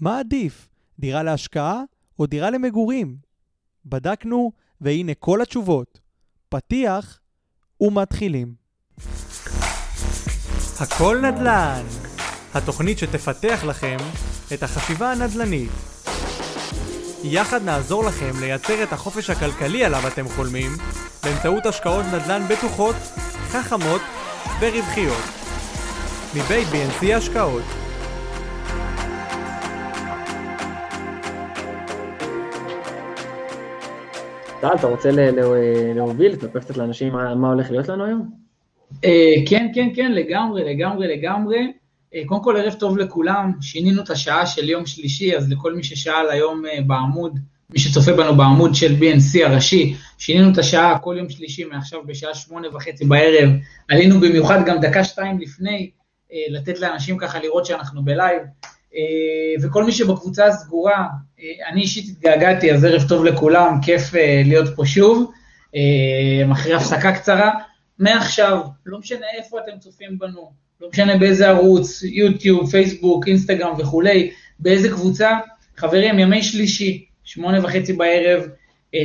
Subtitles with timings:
[0.00, 0.68] מה עדיף,
[0.98, 1.82] דירה להשקעה
[2.18, 3.16] או דירה למגורים?
[3.84, 6.00] בדקנו, והנה כל התשובות.
[6.48, 7.20] פתיח
[7.80, 8.54] ומתחילים.
[10.80, 11.84] הכל נדל"ן,
[12.54, 13.96] התוכנית שתפתח לכם
[14.54, 15.70] את החשיבה הנדל"נית.
[17.24, 20.70] יחד נעזור לכם לייצר את החופש הכלכלי עליו אתם חולמים
[21.22, 22.96] באמצעות השקעות נדל"ן בטוחות,
[23.48, 24.00] חכמות
[24.60, 25.24] ורווחיות.
[26.34, 27.79] מבית BNC השקעות
[34.60, 35.10] טל, אתה רוצה
[35.94, 38.30] להוביל, לספר קצת לאנשים מה הולך להיות לנו היום?
[39.04, 41.72] אה, כן, כן, כן, לגמרי, לגמרי, לגמרי.
[42.14, 45.82] אה, קודם כל, ערב טוב לכולם, שינינו את השעה של יום שלישי, אז לכל מי
[45.82, 47.38] ששאל היום אה, בעמוד,
[47.70, 52.34] מי שצופה בנו בעמוד של BNC הראשי, שינינו את השעה כל יום שלישי מעכשיו בשעה
[52.34, 53.50] שמונה וחצי בערב,
[53.88, 55.90] עלינו במיוחד גם דקה-שתיים לפני,
[56.50, 58.42] לתת לאנשים ככה לראות שאנחנו בלייב.
[59.62, 61.06] וכל מי שבקבוצה הסגורה,
[61.68, 65.32] אני אישית התגעגעתי, אז ערב טוב לכולם, כיף אה, להיות פה שוב,
[66.52, 67.50] אחרי הפסקה קצרה.
[67.98, 70.50] מעכשיו, לא משנה איפה אתם צופים בנו,
[70.80, 75.38] לא משנה באיזה ערוץ, יוטיוב, פייסבוק, אינסטגרם וכולי, באיזה קבוצה,
[75.76, 78.42] חברים, ימי שלישי, שמונה וחצי בערב,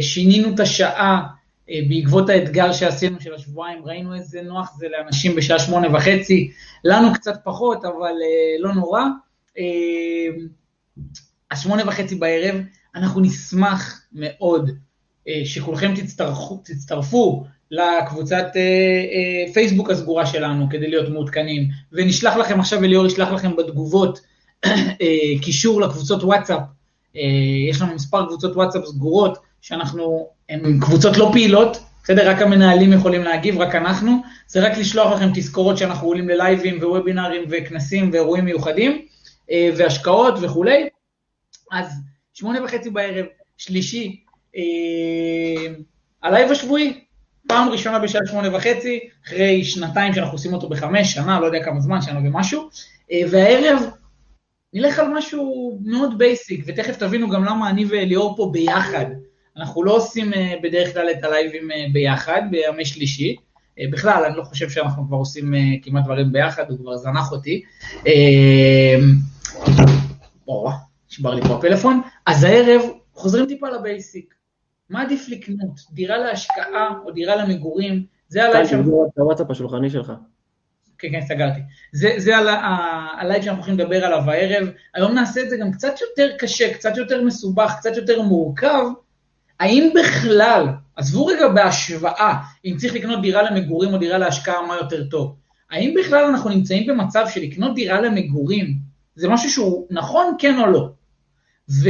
[0.01, 1.21] שינינו את השעה
[1.67, 6.51] בעקבות האתגר שעשינו של השבועיים, ראינו איזה נוח זה לאנשים בשעה שמונה וחצי,
[6.83, 8.13] לנו קצת פחות, אבל
[8.59, 9.01] לא נורא.
[11.51, 12.55] אז שמונה וחצי בערב,
[12.95, 14.71] אנחנו נשמח מאוד
[15.27, 22.59] אה, שכולכם תצטרפו, תצטרפו לקבוצת אה, אה, פייסבוק הסגורה שלנו כדי להיות מעודכנים, ונשלח לכם
[22.59, 24.19] עכשיו, אליאור ישלח לכם בתגובות
[25.41, 26.61] קישור לקבוצות וואטסאפ,
[27.69, 32.29] יש לנו מספר קבוצות וואטסאפ סגורות, שאנחנו, הן קבוצות לא פעילות, בסדר?
[32.29, 34.11] רק המנהלים יכולים להגיב, רק אנחנו,
[34.47, 39.05] זה רק לשלוח לכם תזכורות שאנחנו עולים ללייבים ווובינארים וכנסים ואירועים מיוחדים.
[39.77, 40.89] והשקעות וכולי.
[41.71, 42.01] אז
[42.33, 43.25] שמונה וחצי בערב,
[43.57, 44.23] שלישי,
[44.55, 45.73] אה,
[46.23, 47.01] הלייב השבועי,
[47.47, 51.79] פעם ראשונה בשעה שמונה וחצי, אחרי שנתיים שאנחנו עושים אותו בחמש, שנה, לא יודע כמה
[51.79, 52.69] זמן, שנה ומשהו,
[53.11, 53.83] אה, והערב
[54.73, 59.05] נלך על משהו מאוד basic, ותכף תבינו גם למה אני ואליאור פה ביחד.
[59.57, 60.31] אנחנו לא עושים
[60.63, 63.35] בדרך כלל את הלייבים ביחד, בימי שלישי.
[63.91, 67.61] בכלל, אני לא חושב שאנחנו כבר עושים כמעט דברים ביחד, הוא כבר זנח אותי.
[71.15, 72.01] נשבר לי פה הפלאפון.
[72.25, 72.81] אז הערב
[73.13, 74.33] חוזרים טיפה ל basic.
[74.89, 75.79] מה עדיף לקנות?
[75.91, 78.05] דירה להשקעה או דירה למגורים?
[78.27, 79.09] זה הלייב שאנחנו...
[79.13, 80.11] את הוואטסאפ השולחני שלך.
[80.97, 81.59] כן, כן, סגרתי.
[81.93, 82.37] זה, זה
[83.19, 84.67] הלייב שאנחנו הולכים לדבר עליו הערב.
[84.95, 88.85] היום נעשה את זה גם קצת יותר קשה, קצת יותר מסובך, קצת יותר מורכב.
[89.59, 95.03] האם בכלל, עזבו רגע בהשוואה, אם צריך לקנות דירה למגורים או דירה להשקעה, מה יותר
[95.03, 95.35] טוב?
[95.71, 100.65] האם בכלל אנחנו נמצאים במצב של לקנות דירה למגורים זה משהו שהוא נכון, כן או
[100.65, 100.89] לא.
[101.69, 101.89] ו...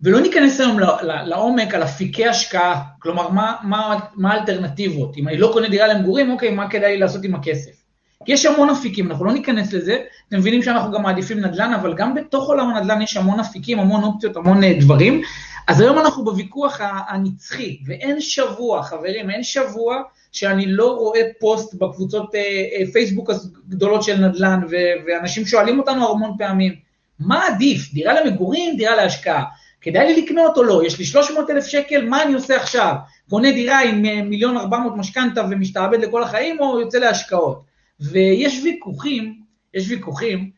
[0.00, 5.16] ולא ניכנס היום לעומק על אפיקי השקעה, כלומר, מה, מה, מה האלטרנטיבות?
[5.16, 7.84] אם אני לא קונה דירה למגורים, אוקיי, מה כדאי לי לעשות עם הכסף?
[8.26, 9.98] יש המון אפיקים, אנחנו לא ניכנס לזה,
[10.28, 14.04] אתם מבינים שאנחנו גם מעדיפים נדל"ן, אבל גם בתוך עולם הנדל"ן יש המון אפיקים, המון
[14.04, 15.22] אופציות, המון אה, דברים.
[15.68, 22.34] אז היום אנחנו בוויכוח הנצחי, ואין שבוע, חברים, אין שבוע שאני לא רואה פוסט בקבוצות
[22.34, 24.60] אה, אה, פייסבוק הגדולות של נדל"ן,
[25.06, 26.74] ואנשים שואלים אותנו המון פעמים,
[27.20, 29.44] מה עדיף, דירה למגורים, דירה להשקעה?
[29.80, 30.82] כדאי לי לקנות או לא?
[30.86, 32.94] יש לי 300 אלף שקל, מה אני עושה עכשיו?
[33.30, 37.62] קונה דירה עם אה, מיליון 400 משכנתה ומשתעבד לכל החיים, או יוצא להשקעות?
[38.00, 39.34] ויש ויכוחים,
[39.74, 40.50] יש ויכוחים,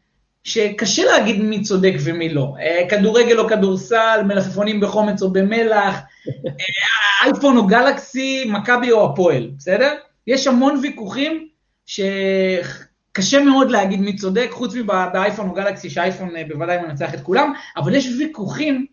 [0.45, 2.55] שקשה להגיד מי צודק ומי לא.
[2.89, 5.99] כדורגל או כדורסל, מלפפונים בחומץ או במלח,
[7.25, 9.95] אייפון או גלקסי, מכבי או הפועל, בסדר?
[10.27, 11.49] יש המון ויכוחים
[13.17, 17.53] שקשה מאוד להגיד מי צודק, חוץ מבאייפון או גלקסי, שהאייפון אה, בוודאי מנצח את כולם,
[17.77, 18.87] אבל יש ויכוחים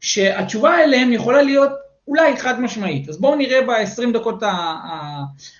[0.00, 1.70] שהתשובה אליהם יכולה להיות
[2.08, 3.08] אולי חד משמעית.
[3.08, 4.74] אז בואו נראה ב-20 דקות, ה...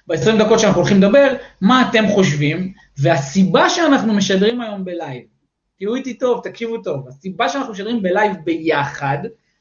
[0.06, 5.22] ב-20 דקות שאנחנו הולכים לדבר, מה אתם חושבים, והסיבה שאנחנו משדרים היום בלייב,
[5.78, 9.18] תהיו איתי טוב, תקשיבו טוב, הסיבה שאנחנו משדרים בלייב ביחד,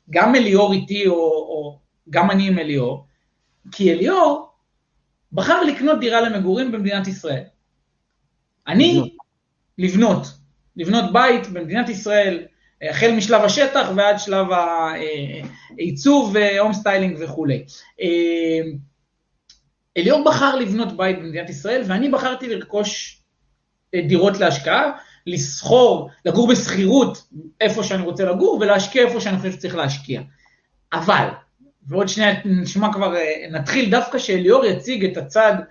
[0.10, 1.80] גם אליאור איתי או, או
[2.10, 3.06] גם אני עם אליאור,
[3.72, 4.50] כי אליאור
[5.32, 7.44] בחר לקנות דירה למגורים במדינת ישראל.
[8.70, 9.16] אני,
[9.78, 10.28] לבנות,
[10.76, 12.44] לבנות בית במדינת ישראל,
[12.90, 14.48] החל משלב השטח ועד שלב
[15.78, 17.66] העיצוב, home styling וכולי.
[19.98, 23.22] אליאור בחר לבנות בית במדינת ישראל ואני בחרתי לרכוש
[24.08, 24.92] דירות להשקעה,
[25.28, 27.28] לסחור, לגור בשכירות
[27.62, 30.22] איפה שאני רוצה לגור ולהשקיע איפה שאני חושב שצריך להשקיע.
[30.94, 31.28] אבל,
[31.88, 35.66] ועוד שנייה נשמע כבר, אה, נתחיל דווקא שאליאור יציג את הצד אה, אה,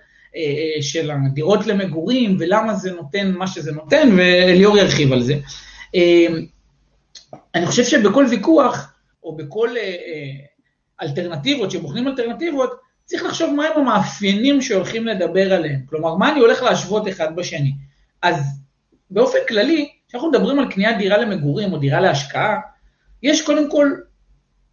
[0.81, 5.33] של הדירות למגורים ולמה זה נותן מה שזה נותן, ואליאור ירחיב על זה.
[5.95, 6.27] אה,
[7.55, 8.93] אני חושב שבכל ויכוח,
[9.23, 10.31] או בכל אה,
[11.01, 15.79] אלטרנטיבות, שבוחנים אלטרנטיבות, צריך לחשוב מהם המאפיינים שהולכים לדבר עליהם.
[15.85, 17.71] כלומר, מה אני הולך להשוות אחד בשני.
[18.21, 18.45] אז
[19.09, 22.59] באופן כללי, כשאנחנו מדברים על קניית דירה למגורים או דירה להשקעה,
[23.23, 23.91] יש קודם כל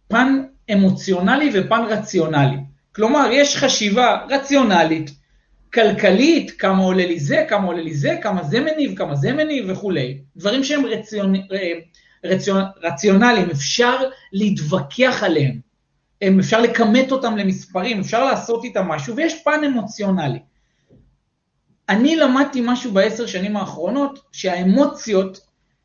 [0.07, 2.57] פן אמוציונלי ופן רציונלי.
[2.95, 5.11] כלומר, יש חשיבה רציונלית,
[5.77, 9.65] כלכלית, כמה עולה לי זה, כמה עולה לי זה, כמה זה מניב, כמה זה מניב
[9.69, 10.21] וכולי.
[10.35, 11.35] דברים שהם רציונ...
[11.35, 11.73] אה,
[12.23, 12.63] רציונ...
[12.83, 13.95] רציונליים, אפשר
[14.33, 15.59] להתווכח עליהם.
[16.39, 20.39] אפשר לכמת אותם למספרים, אפשר לעשות איתם משהו, ויש פן אמוציונלי.
[21.89, 25.39] אני למדתי משהו בעשר שנים האחרונות, שהאמוציות,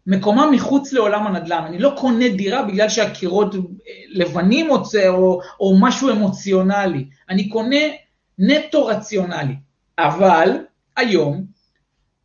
[0.06, 1.64] מקומם מחוץ לעולם הנדל"ן.
[1.66, 3.54] אני לא קונה דירה בגלל שהקירות
[4.08, 7.04] לבנים או, או, או משהו אמוציונלי.
[7.28, 7.80] אני קונה
[8.38, 9.54] נטו רציונלי.
[9.98, 10.58] אבל
[10.96, 11.44] היום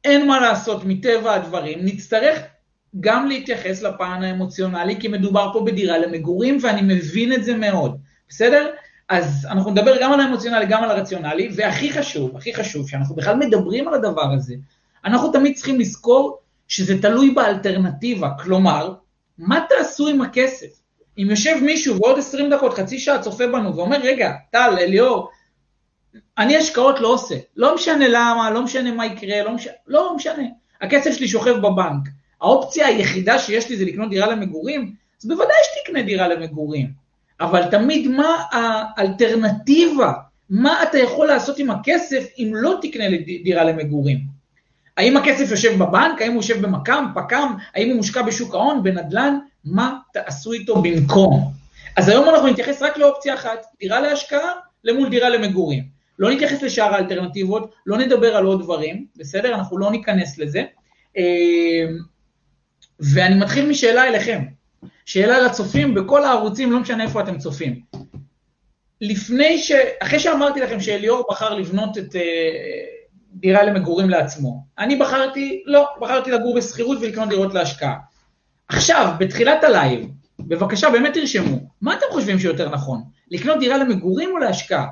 [0.04, 2.40] אין מה לעשות מטבע הדברים, נצטרך
[3.00, 7.98] גם להתייחס לפן האמוציונלי, כי מדובר פה בדירה למגורים, ואני מבין את זה מאוד,
[8.30, 8.72] בסדר?
[9.10, 13.36] אז אנחנו נדבר גם על האמוציונלי, גם על הרציונלי, והכי חשוב, הכי חשוב, שאנחנו בכלל
[13.36, 14.56] מדברים על הדבר הזה,
[15.06, 18.94] אנחנו תמיד צריכים לזכור שזה תלוי באלטרנטיבה, כלומר,
[19.38, 20.68] מה תעשו עם הכסף?
[21.18, 25.30] אם יושב מישהו ועוד 20 דקות, חצי שעה צופה בנו ואומר, רגע, טל, אליאור,
[26.38, 30.44] אני השקעות לא עושה, לא משנה למה, לא משנה מה יקרה, לא משנה, לא משנה,
[30.82, 32.08] הכסף שלי שוכב בבנק,
[32.42, 36.92] האופציה היחידה שיש לי זה לקנות דירה למגורים, אז בוודאי שתקנה דירה למגורים.
[37.40, 40.14] אבל תמיד מה האלטרנטיבה?
[40.50, 43.04] מה אתה יכול לעשות עם הכסף אם לא תקנה
[43.44, 44.20] דירה למגורים?
[44.98, 46.22] האם הכסף יושב בבנק?
[46.22, 47.54] האם הוא יושב במקם, פקם?
[47.76, 49.40] האם הוא מושקע בשוק ההון, בנדל"ן?
[49.66, 51.52] מה תעשו איתו במקום?
[51.98, 54.52] אז היום אנחנו נתייחס רק לאופציה אחת, דירה להשקעה
[54.84, 55.97] למול דירה למגורים.
[56.20, 59.56] לא נתייחס לשאר האלטרנטיבות, לא נדבר על עוד דברים, בסדר?
[59.56, 60.64] אנחנו לא ניכנס לזה.
[61.18, 61.86] אה,
[63.00, 64.44] ואני מתחיל משאלה אליכם,
[65.06, 67.82] שאלה לצופים בכל הערוצים, לא משנה איפה אתם צופים.
[69.02, 69.72] לפני ש...
[70.00, 72.18] אחרי שאמרתי לכם שאליאור בחר לבנות את אה,
[73.32, 77.96] דירה למגורים לעצמו, אני בחרתי, לא, בחרתי לגור בשכירות ולקנות דירות להשקעה.
[78.68, 80.08] עכשיו, בתחילת הלייב,
[80.40, 83.04] בבקשה, באמת תרשמו, מה אתם חושבים שיותר נכון?
[83.32, 84.88] לקנות דירה למגורים או להשקעה?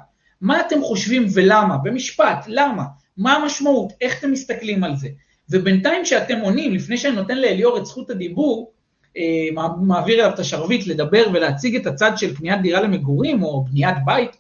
[0.46, 1.78] מה אתם חושבים ולמה?
[1.78, 2.84] במשפט, למה?
[3.18, 3.94] מה המשמעות?
[4.02, 5.08] איך אתם מסתכלים על זה?
[5.50, 8.72] ובינתיים שאתם עונים, לפני שאני נותן לאליאור את זכות הדיבור,
[9.18, 9.48] אה,
[9.82, 14.32] מעביר אליו את השרביט לדבר ולהציג את הצד של קניית דירה למגורים או בניית בית,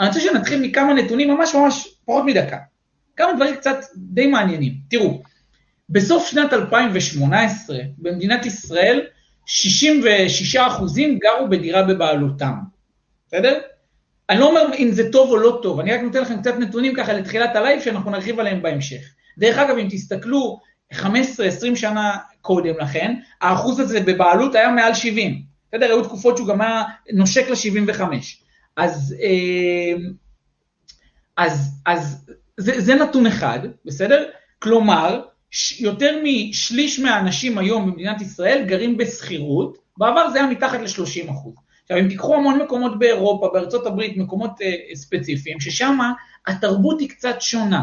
[0.00, 2.58] אני רוצה שנתחיל מכמה נתונים, ממש ממש פחות מדקה.
[3.16, 4.72] כמה דברים קצת די מעניינים.
[4.90, 5.22] תראו,
[5.88, 9.00] בסוף שנת 2018, במדינת ישראל,
[9.46, 12.54] 66 אחוזים גרו בדירה בבעלותם,
[13.26, 13.60] בסדר?
[14.30, 16.94] אני לא אומר אם זה טוב או לא טוב, אני רק נותן לכם קצת נתונים
[16.94, 19.00] ככה לתחילת הלייב שאנחנו נרחיב עליהם בהמשך.
[19.38, 20.60] דרך אגב, אם תסתכלו
[20.92, 20.98] 15-20
[21.74, 25.42] שנה קודם לכן, האחוז הזה בבעלות היה מעל 70.
[25.68, 25.86] בסדר?
[25.86, 26.82] היו תקופות שהוא גם היה
[27.12, 28.02] נושק ל-75.
[28.76, 30.02] אז, אה,
[31.36, 34.24] אז, אז זה, זה נתון אחד, בסדר?
[34.58, 35.22] כלומר,
[35.78, 41.54] יותר משליש מהאנשים היום במדינת ישראל גרים בשכירות, בעבר זה היה מתחת ל-30 אחוז.
[41.90, 45.98] עכשיו, אם תיקחו המון מקומות באירופה, בארצות הברית, מקומות uh, ספציפיים, ששם
[46.46, 47.82] התרבות היא קצת שונה.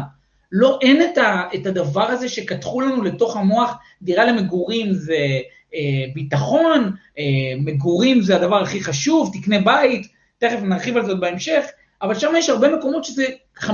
[0.52, 5.38] לא, אין את, ה, את הדבר הזה שכתחו לנו לתוך המוח, דירה למגורים זה
[5.74, 5.80] אה,
[6.14, 7.24] ביטחון, אה,
[7.58, 10.06] מגורים זה הדבר הכי חשוב, תקנה בית,
[10.38, 11.64] תכף נרחיב על עוד בהמשך,
[12.02, 13.26] אבל שם יש הרבה מקומות שזה
[13.58, 13.66] 50-50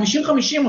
[0.58, 0.68] או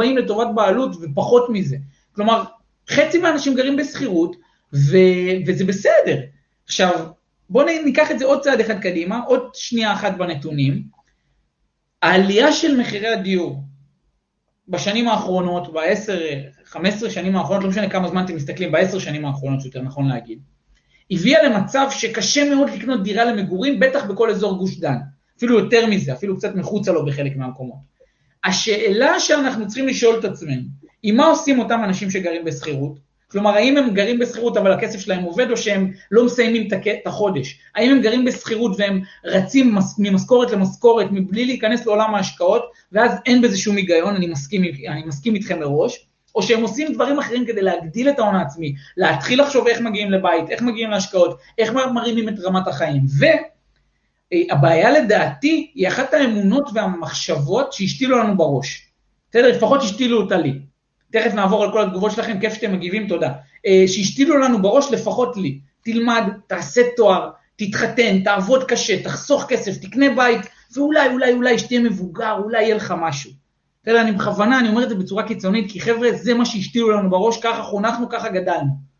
[0.00, 1.76] 60-40 לטובת בעלות ופחות מזה.
[2.14, 2.44] כלומר,
[2.90, 4.36] חצי מהאנשים גרים בשכירות,
[4.72, 6.20] וזה בסדר.
[6.64, 7.06] עכשיו,
[7.52, 10.82] בואו ניקח את זה עוד צעד אחד קדימה, עוד שנייה אחת בנתונים.
[12.02, 13.64] העלייה של מחירי הדיור
[14.68, 16.20] בשנים האחרונות, בעשר,
[16.64, 20.08] חמש עשרה שנים האחרונות, לא משנה כמה זמן אתם מסתכלים, בעשר שנים האחרונות, שיותר נכון
[20.08, 20.38] להגיד,
[21.10, 24.96] הביאה למצב שקשה מאוד לקנות דירה למגורים, בטח בכל אזור גוש דן.
[25.38, 27.78] אפילו יותר מזה, אפילו קצת מחוצה לו בחלק מהמקומות.
[28.44, 30.62] השאלה שאנחנו צריכים לשאול את עצמנו,
[31.02, 33.11] היא מה עושים אותם אנשים שגרים בשכירות?
[33.32, 37.58] כלומר, האם הם גרים בשכירות אבל הכסף שלהם עובד, או שהם לא מסיימים את החודש?
[37.74, 43.58] האם הם גרים בשכירות והם רצים ממשכורת למשכורת מבלי להיכנס לעולם ההשקעות, ואז אין בזה
[43.58, 48.08] שום היגיון, אני מסכים, אני מסכים איתכם מראש, או שהם עושים דברים אחרים כדי להגדיל
[48.08, 52.68] את ההון העצמי, להתחיל לחשוב איך מגיעים לבית, איך מגיעים להשקעות, איך מרימים את רמת
[52.68, 53.02] החיים.
[54.32, 58.88] והבעיה לדעתי היא אחת האמונות והמחשבות שהשתילו לנו בראש.
[59.30, 59.48] בסדר?
[59.48, 60.71] לפחות השתילו אותה לי.
[61.12, 63.32] תכף נעבור על כל התגובות שלכם, כיף שאתם מגיבים, תודה.
[63.66, 65.60] אה, שהשתילו לנו בראש, לפחות לי.
[65.84, 70.40] תלמד, תעשה תואר, תתחתן, תעבוד קשה, תחסוך כסף, תקנה בית,
[70.76, 73.30] ואולי, אולי, אולי שתהיה מבוגר, אולי יהיה לך משהו.
[73.86, 77.10] יודע, אני בכוונה, אני אומר את זה בצורה קיצונית, כי חבר'ה, זה מה שהשתילו לנו
[77.10, 78.92] בראש, ככה חונכנו, ככה גדלנו.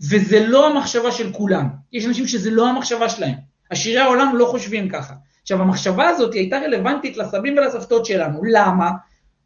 [0.00, 1.68] וזה לא המחשבה של כולם.
[1.92, 3.34] יש אנשים שזה לא המחשבה שלהם.
[3.70, 5.14] עשירי העולם לא חושבים ככה.
[5.42, 8.40] עכשיו, המחשבה הזאת הייתה רלוונטית לסבים ולסבתות שלנו.
[8.52, 8.90] למה?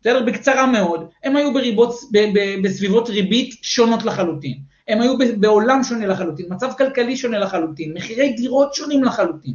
[0.04, 0.23] בסדר?
[0.23, 1.08] בקצרה מאוד.
[1.25, 4.58] הם היו בריבות, ב, ב, בסביבות ריבית שונות לחלוטין.
[4.88, 9.54] הם היו בעולם שונה לחלוטין, מצב כלכלי שונה לחלוטין, מחירי דירות שונים לחלוטין.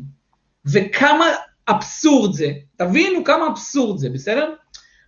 [0.65, 1.25] וכמה
[1.69, 4.53] אבסורד זה, תבינו כמה אבסורד זה, בסדר?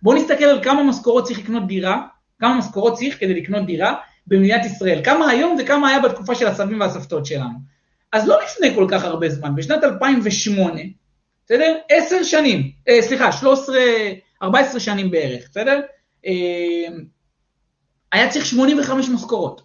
[0.02, 2.02] בואו נסתכל על כמה משכורות צריך לקנות דירה,
[2.40, 3.94] כמה משכורות צריך כדי לקנות דירה
[4.26, 7.58] במדינת ישראל, כמה היום וכמה היה בתקופה של הסבים והסבתות שלנו.
[8.12, 10.80] אז לא לפני כל כך הרבה זמן, בשנת 2008,
[11.46, 11.76] בסדר?
[11.88, 13.76] עשר שנים, אה, סליחה, 13,
[14.42, 15.80] 14 שנים בערך, בסדר?
[16.26, 16.96] אה,
[18.12, 19.62] היה צריך 85 משכורות.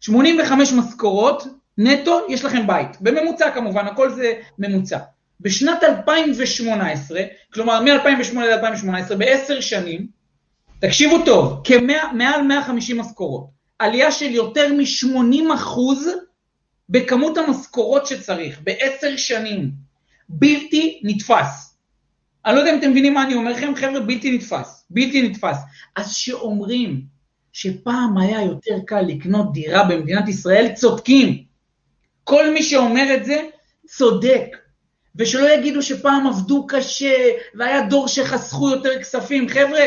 [0.00, 1.42] 85 משכורות
[1.78, 3.00] נטו, יש לכם בית.
[3.00, 4.98] בממוצע כמובן, הכל זה ממוצע.
[5.40, 7.20] בשנת 2018,
[7.52, 10.06] כלומר מ-2008 ל-2018, בעשר שנים,
[10.80, 11.62] תקשיבו טוב,
[12.12, 13.46] מעל 150 משכורות.
[13.78, 16.08] עלייה של יותר מ-80 אחוז
[16.88, 19.70] בכמות המשכורות שצריך, בעשר שנים.
[20.28, 21.65] בלתי נתפס.
[22.46, 24.86] אני לא יודע אם אתם מבינים מה אני אומר לכם, חבר'ה, בלתי נתפס.
[24.90, 25.56] בלתי נתפס.
[25.96, 27.02] אז שאומרים
[27.52, 31.44] שפעם היה יותר קל לקנות דירה במדינת ישראל, צודקים.
[32.24, 33.42] כל מי שאומר את זה,
[33.86, 34.56] צודק.
[35.16, 39.48] ושלא יגידו שפעם עבדו קשה, והיה דור שחסכו יותר כספים.
[39.48, 39.84] חבר'ה,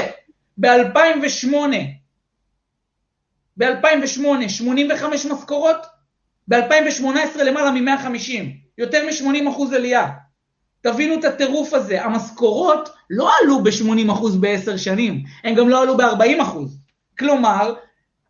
[0.58, 1.54] ב-2008,
[3.58, 5.86] ב-2008, 85 משכורות,
[6.48, 8.32] ב-2018 למעלה מ-150,
[8.78, 10.08] יותר מ-80 אחוז עלייה.
[10.82, 15.98] תבינו את הטירוף הזה, המשכורות לא עלו ב-80 אחוז בעשר שנים, הם גם לא עלו
[15.98, 16.78] ב-40 אחוז.
[17.20, 17.74] כלומר,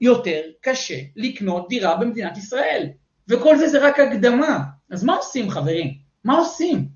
[0.02, 2.88] יותר קשה לקנות דירה במדינת ישראל.
[3.28, 4.60] וכל זה זה רק הקדמה.
[4.92, 5.94] אז מה עושים חברים?
[6.24, 6.88] מה עושים?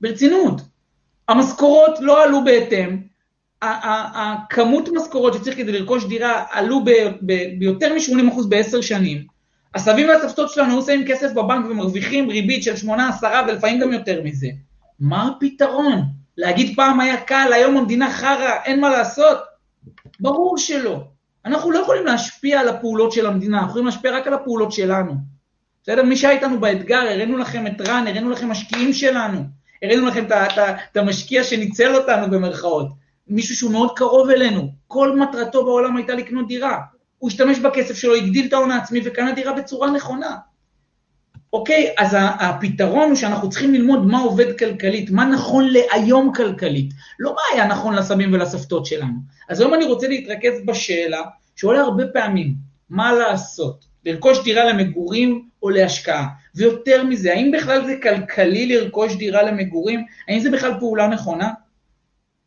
[0.00, 0.60] ברצינות.
[1.28, 3.02] המשכורות לא עלו בהתאם,
[3.62, 6.84] הכמות משכורות שצריך כדי לרכוש דירה עלו
[7.60, 9.26] ביותר מ-80% בעשר שנים.
[9.74, 14.22] הסבים והסבתות שלנו היו שמים כסף בבנק ומרוויחים ריבית של 8, 10 ולפעמים גם יותר
[14.24, 14.48] מזה.
[15.02, 16.02] מה הפתרון?
[16.38, 19.38] להגיד פעם היה קל, היום המדינה חרא, אין מה לעשות?
[20.20, 21.04] ברור שלא.
[21.44, 25.14] אנחנו לא יכולים להשפיע על הפעולות של המדינה, אנחנו יכולים להשפיע רק על הפעולות שלנו.
[25.82, 26.02] בסדר?
[26.02, 29.40] מי שהיה איתנו באתגר, הראינו לכם את רן, הראינו לכם משקיעים שלנו,
[29.82, 30.24] הראינו לכם
[30.90, 32.88] את המשקיע שניצל אותנו במרכאות.
[33.28, 36.78] מישהו שהוא מאוד קרוב אלינו, כל מטרתו בעולם הייתה לקנות דירה.
[37.18, 40.36] הוא השתמש בכסף שלו, הגדיל את ההון העצמי וקנה דירה בצורה נכונה.
[41.52, 47.34] אוקיי, אז הפתרון הוא שאנחנו צריכים ללמוד מה עובד כלכלית, מה נכון להיום כלכלית, לא
[47.34, 49.14] מה היה נכון לסבים ולסבתות שלנו.
[49.48, 51.22] אז היום אני רוצה להתרכז בשאלה
[51.56, 52.54] שעולה הרבה פעמים,
[52.90, 53.84] מה לעשות?
[54.04, 56.26] לרכוש דירה למגורים או להשקעה?
[56.54, 60.04] ויותר מזה, האם בכלל זה כלכלי לרכוש דירה למגורים?
[60.28, 61.50] האם זה בכלל פעולה נכונה?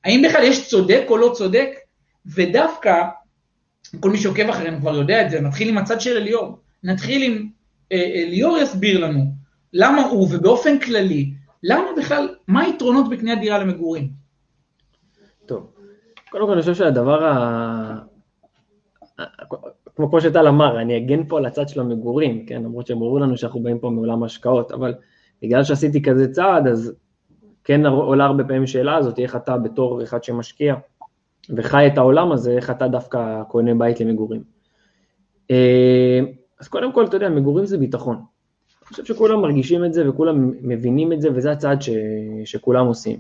[0.04, 1.70] האם בכלל יש צודק או לא צודק?
[2.26, 3.04] ודווקא,
[4.00, 6.60] כל מי שעוקב אחרינו כבר יודע את זה, נתחיל עם הצד של אליאור.
[6.84, 7.48] נתחיל עם
[8.28, 9.22] ליאור יסביר לנו
[9.74, 11.34] למה הוא, ובאופן כללי,
[11.64, 14.10] למה בכלל, מה היתרונות בקניית דירה למגורים?
[15.46, 15.74] טוב,
[16.30, 18.00] קודם כל אני חושב שהדבר ה...
[19.96, 23.38] כמו, כמו שטל אמר, אני אגן פה על הצד של המגורים, כן, למרות שברור לנו
[23.38, 24.94] שאנחנו באים פה מעולם השקעות, אבל
[25.42, 26.94] בגלל שעשיתי כזה צעד, אז
[27.64, 30.76] כן עולה הרבה פעמים שאלה הזאת, איך אתה בתור אחד שמשקיע
[31.56, 34.44] וחי את העולם הזה, איך אתה דווקא קונה בית למגורים.
[36.66, 38.16] אז קודם כל, אתה יודע, מגורים זה ביטחון.
[38.16, 41.90] אני חושב שכולם מרגישים את זה וכולם מבינים את זה, וזה הצעד ש...
[42.46, 43.20] שכולם עושים.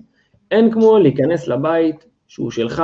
[0.52, 2.84] אין כמו להיכנס לבית שהוא שלך,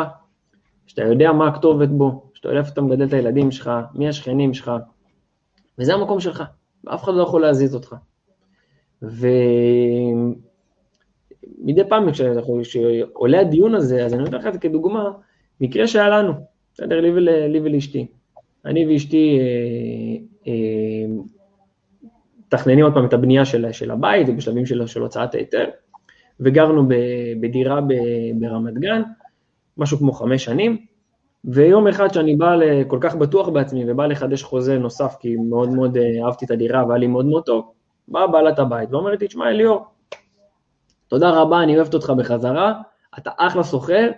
[0.87, 4.53] שאתה יודע מה הכתובת בו, שאתה יודע איפה אתה מגדל את הילדים שלך, מי השכנים
[4.53, 4.71] שלך,
[5.79, 6.43] וזה המקום שלך,
[6.83, 7.95] ואף אחד לא יכול להזיז אותך.
[9.01, 9.33] ומדי
[11.89, 15.11] פעם כשעולה הדיון הזה, אז אני נותן לך את זה כדוגמה,
[15.61, 16.33] מקרה שהיה לנו,
[16.73, 17.11] בסדר, לי,
[17.49, 18.07] לי ולאשתי.
[18.65, 20.30] אני ואשתי אה,
[22.47, 25.65] מתכננים עוד פעם את הבנייה של, של הבית, ובשלבים של, של הוצאת ההיתר,
[26.39, 26.87] וגרנו
[27.41, 27.79] בדירה
[28.39, 29.01] ברמת גן,
[29.77, 30.77] משהו כמו חמש שנים,
[31.45, 32.55] ויום אחד שאני בא
[32.87, 36.87] כל כך בטוח בעצמי ובא לחדש חוזה נוסף, כי מאוד מאוד אה, אהבתי את הדירה
[36.87, 37.71] והיה לי מאוד מאוד טוב,
[38.07, 39.85] באה בעלת הבית ואומרת לי, תשמע אליאור,
[41.07, 42.73] תודה רבה, אני אוהבת אותך בחזרה,
[43.17, 44.09] אתה אחלה סוחר,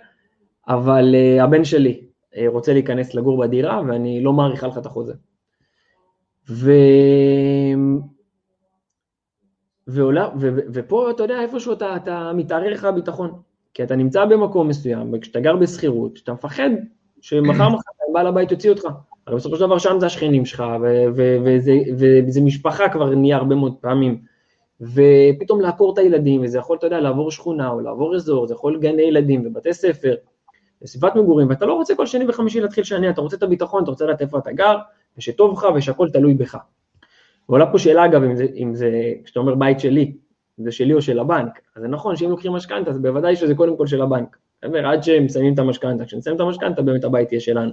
[0.68, 5.12] אבל uh, הבן שלי uh, רוצה להיכנס לגור בדירה ואני לא מעריכה לך את החוזה.
[6.48, 6.72] ו...
[9.86, 10.48] ועולה, ו...
[10.72, 13.32] ופה אתה יודע איפשהו אתה, אתה מתערער לך הביטחון,
[13.74, 16.70] כי אתה נמצא במקום מסוים, וכשאתה גר בשכירות, שאתה מפחד
[17.20, 18.88] שמחר מחר בעל הבית יוציא אותך.
[19.26, 23.36] הרי בסופו של דבר שם זה השכנים שלך, ו- ו- וזה, וזה משפחה כבר נהיה
[23.36, 24.20] הרבה מאוד פעמים.
[24.80, 28.78] ופתאום לעקור את הילדים, וזה יכול, אתה יודע, לעבור שכונה או לעבור אזור, זה יכול
[28.80, 30.14] גני ילדים ובתי ספר,
[30.82, 33.90] וסביבת מגורים, ואתה לא רוצה כל שני וחמישי להתחיל לשנע, אתה רוצה את הביטחון, אתה
[33.90, 34.78] רוצה לדעת איפה אתה גר,
[35.18, 36.58] ושטוב לך ושהכול תלוי בך.
[37.48, 38.90] ועולה פה שאלה אגב, אם זה, אם זה,
[39.24, 40.16] כשאתה אומר בית שלי,
[40.58, 43.76] זה שלי או של הבנק, אז זה נכון שאם לוקחים משכנתה, אז בוודאי שזה קודם
[43.76, 44.36] כל של הבנק.
[44.62, 44.86] בסדר?
[44.88, 47.70] עד שהם מסיימים את המשכנתה, כשנסיים את המשכנתה, באמת הבית יהיה שלנו.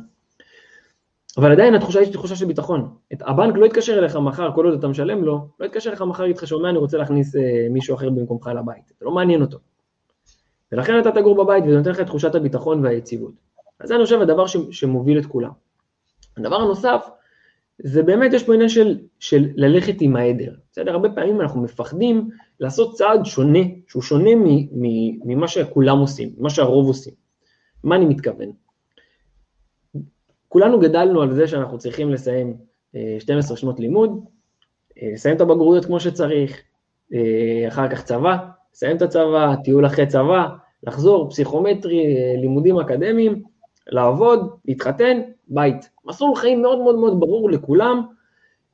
[1.37, 2.93] אבל עדיין התחושה היא תחושה של ביטחון.
[3.13, 6.23] את, הבנק לא יתקשר אליך מחר, כל עוד אתה משלם לו, לא יתקשר אליך מחר,
[6.23, 8.93] יגיד לך, אני רוצה להכניס אה, מישהו אחר במקומך לבית.
[8.99, 9.57] זה לא מעניין אותו.
[10.71, 13.33] ולכן אתה תגור בבית וזה נותן לך את תחושת הביטחון והיציבות.
[13.79, 15.51] אז זה אני חושב הדבר ש, שמוביל את כולם.
[16.37, 17.09] הדבר הנוסף,
[17.83, 20.53] זה באמת, יש פה עניין של, של ללכת עם העדר.
[20.71, 20.91] בסדר?
[20.91, 24.29] הרבה פעמים אנחנו מפחדים לעשות צעד שונה, שהוא שונה
[25.25, 27.13] ממה שכולם עושים, ממה שהרוב עושים.
[27.83, 28.51] מה אני מתכוון?
[30.47, 32.57] כולנו גדלנו על זה שאנחנו צריכים לסיים
[33.19, 34.25] 12 אה, שנות לימוד,
[35.01, 36.61] אה, לסיים את הבגרויות כמו שצריך,
[37.13, 38.37] אה, אחר כך צבא,
[38.73, 40.47] לסיים את הצבא, טיול אחרי צבא,
[40.83, 42.03] לחזור, פסיכומטרי,
[42.41, 43.43] לימודים אקדמיים,
[43.87, 45.21] לעבוד, להתחתן,
[45.51, 45.89] בית.
[46.05, 48.01] מסלול חיים מאוד מאוד מאוד ברור לכולם,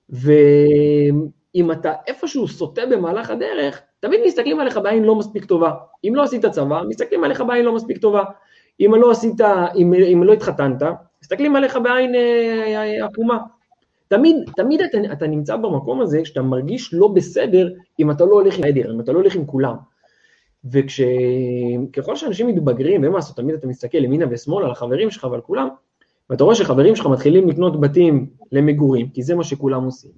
[0.09, 5.71] ואם אתה איפשהו סוטה במהלך הדרך, תמיד מסתכלים עליך בעין לא מספיק טובה.
[6.03, 8.23] אם לא עשית צבא, מסתכלים עליך בעין לא מספיק טובה.
[8.79, 9.41] אם לא עשית,
[9.75, 10.81] אם, אם לא התחתנת,
[11.21, 13.37] מסתכלים עליך בעין אה, אה, עקומה.
[14.07, 17.69] תמיד, תמיד אתה, אתה נמצא במקום הזה שאתה מרגיש לא בסדר
[17.99, 19.75] אם אתה לא הולך עם העדר, אם אתה לא הולך עם כולם.
[20.65, 25.67] וככל שאנשים מתבגרים, ומה לעשות, תמיד אתה מסתכל ימינה ושמאלה על החברים שלך ועל כולם,
[26.29, 30.11] ואתה רואה שחברים שלך מתחילים לקנות בתים למגורים, כי זה מה שכולם עושים.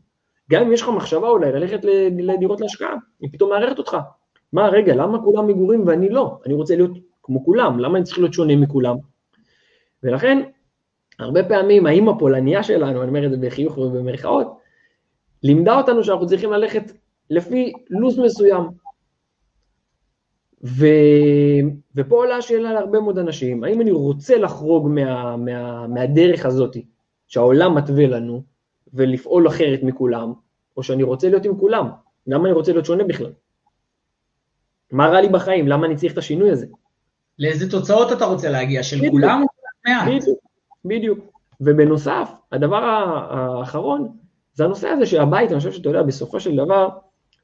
[0.52, 1.80] גם אם יש לך מחשבה אולי ללכת
[2.18, 3.98] לדירות להשקעה, היא פתאום מערכת אותך.
[4.54, 6.40] מה, רגע, למה כולם מגורים ואני לא?
[6.46, 6.92] אני רוצה להיות
[7.24, 8.96] כמו כולם, למה אני צריך להיות שונה מכולם?
[10.04, 10.44] ולכן,
[11.20, 14.58] הרבה פעמים האימא הפולניה שלנו, אני אומר את זה בחיוך ובמרכאות,
[15.44, 16.92] לימדה אותנו שאנחנו צריכים ללכת
[17.30, 18.64] לפי לו"ז מסוים.
[20.64, 20.86] ו...
[21.96, 25.38] ופה עולה השאלה להרבה מאוד אנשים, האם אני רוצה לחרוג מה...
[25.38, 25.88] מה...
[25.88, 26.78] מהדרך הזאת
[27.28, 28.44] שהעולם מתווה לנו
[28.94, 30.34] ולפעול אחרת מכולם,
[30.78, 31.90] או שאני רוצה להיות עם כולם,
[32.28, 33.32] למה אני רוצה להיות שונה בכלל?
[34.92, 35.68] מה רע לי בחיים?
[35.68, 36.66] למה אני צריך את השינוי הזה?
[37.40, 38.84] לאיזה תוצאות אתה רוצה להגיע?
[38.84, 39.48] של בדיוק, כולם או
[39.88, 40.08] מעט?
[40.08, 40.40] בדיוק,
[40.86, 41.20] בדיוק.
[41.62, 44.18] ובנוסף, הדבר האחרון,
[44.54, 46.90] זה הנושא הזה שהבית, אני חושב שאתה יודע, בסופו של דבר,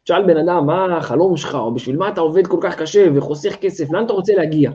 [0.06, 3.56] תשאל בן אדם, מה החלום שלך, או בשביל מה אתה עובד כל כך קשה וחוסך
[3.56, 4.72] כסף, לאן אתה רוצה להגיע?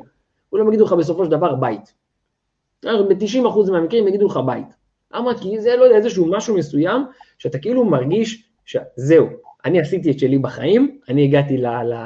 [0.51, 1.95] כולם יגידו לך בסופו של דבר בית.
[2.85, 4.67] ב-90% מהמקרים יגידו לך בית.
[5.15, 5.39] למה?
[5.39, 7.03] כי זה לא יודע, איזשהו משהו מסוים,
[7.39, 9.27] שאתה כאילו מרגיש שזהו,
[9.65, 11.57] אני עשיתי את שלי בחיים, אני הגעתי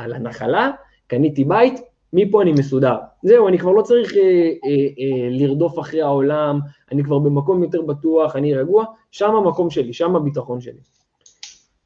[0.09, 0.71] לנחלה,
[1.07, 1.81] קניתי בית,
[2.13, 2.97] מפה אני מסודר.
[3.23, 4.51] זהו, אני כבר לא צריך אה, אה,
[4.99, 6.61] אה, לרדוף אחרי העולם,
[6.93, 10.81] אני כבר במקום יותר בטוח, אני רגוע, שם המקום שלי, שם הביטחון שלי.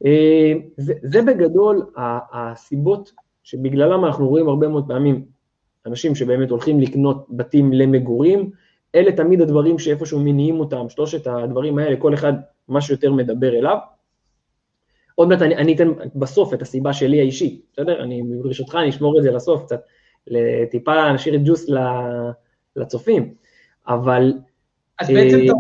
[0.06, 1.86] אה, זה, זה בגדול
[2.32, 5.24] הסיבות שבגללם אנחנו רואים הרבה מאוד פעמים
[5.86, 8.50] אנשים שבאמת הולכים לקנות בתים למגורים,
[8.94, 12.32] אלה תמיד הדברים שאיפשהו מניעים אותם, שלושת הדברים האלה, כל אחד
[12.68, 13.78] מה שיותר מדבר אליו.
[15.14, 18.02] עוד מעט אני, אני אתן בסוף את הסיבה שלי האישית, בסדר?
[18.02, 19.80] אני, ברשותך, אני אשמור את זה לסוף קצת,
[20.70, 21.66] טיפה נשאיר את ג'וס
[22.76, 23.34] לצופים,
[23.88, 24.32] אבל...
[24.98, 25.52] אז בעצם, אה, אתה,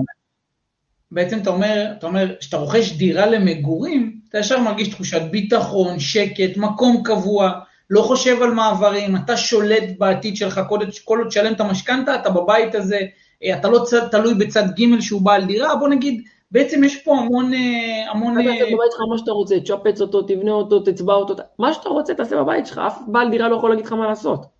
[1.10, 6.56] בעצם אתה אומר, אתה אומר, כשאתה רוכש דירה למגורים, אתה ישר מרגיש תחושת ביטחון, שקט,
[6.56, 7.52] מקום קבוע,
[7.90, 10.60] לא חושב על מעברים, אתה שולט בעתיד שלך,
[11.04, 13.00] כל עוד תשלם את המשכנתה, אתה בבית הזה,
[13.44, 17.18] אה, אתה לא צד, תלוי בצד ג' שהוא בעל דירה, בוא נגיד, בעצם יש פה
[17.18, 17.54] המון...
[17.54, 18.40] אה, המון...
[18.40, 21.88] אתה תעשה בבית שלך מה שאתה רוצה, תשפץ אותו, תבנה אותו, תצבע אותו, מה שאתה
[21.88, 24.58] רוצה תעשה בבית שלך, אף בעל דירה לא יכול להגיד לך מה לעשות.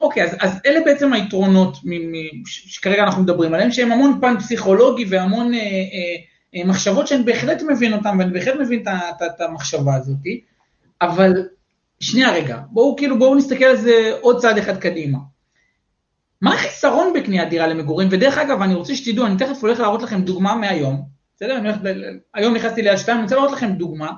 [0.00, 2.14] אוקיי, אז, אז אלה בעצם היתרונות מ, מ,
[2.46, 6.16] שכרגע אנחנו מדברים עליהם, שהם המון פן פסיכולוגי והמון אה, אה, אה,
[6.54, 8.84] מחשבות שאני בהחלט מבין אותן, ואני בהחלט מבין
[9.26, 10.16] את המחשבה הזאת,
[11.00, 11.48] אבל
[12.00, 15.18] שנייה רגע, בואו כאילו, בואו נסתכל על זה עוד צעד אחד קדימה.
[16.40, 18.08] מה החיסרון בקניית דירה למגורים?
[18.10, 21.02] ודרך אגב, אני רוצה שתדעו, אני תכף הולך להראות לכם דוגמה מהיום,
[21.36, 21.58] בסדר?
[21.58, 21.76] הולך,
[22.34, 24.12] היום נכנסתי ליד שתיים, אני רוצה להראות לכם דוגמה,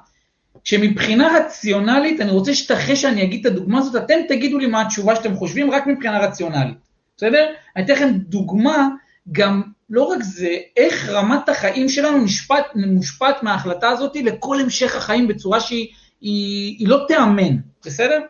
[0.64, 5.16] שמבחינה רציונלית, אני רוצה שאחרי שאני אגיד את הדוגמה הזאת, אתם תגידו לי מה התשובה
[5.16, 6.78] שאתם חושבים, רק מבחינה רציונלית,
[7.16, 7.46] בסדר?
[7.76, 8.88] אני אתן לכם דוגמה,
[9.32, 15.28] גם לא רק זה, איך רמת החיים שלנו נשפט, מושפעת מההחלטה הזאת לכל המשך החיים
[15.28, 15.88] בצורה שהיא
[16.20, 18.20] היא, היא לא תיאמן, בסדר?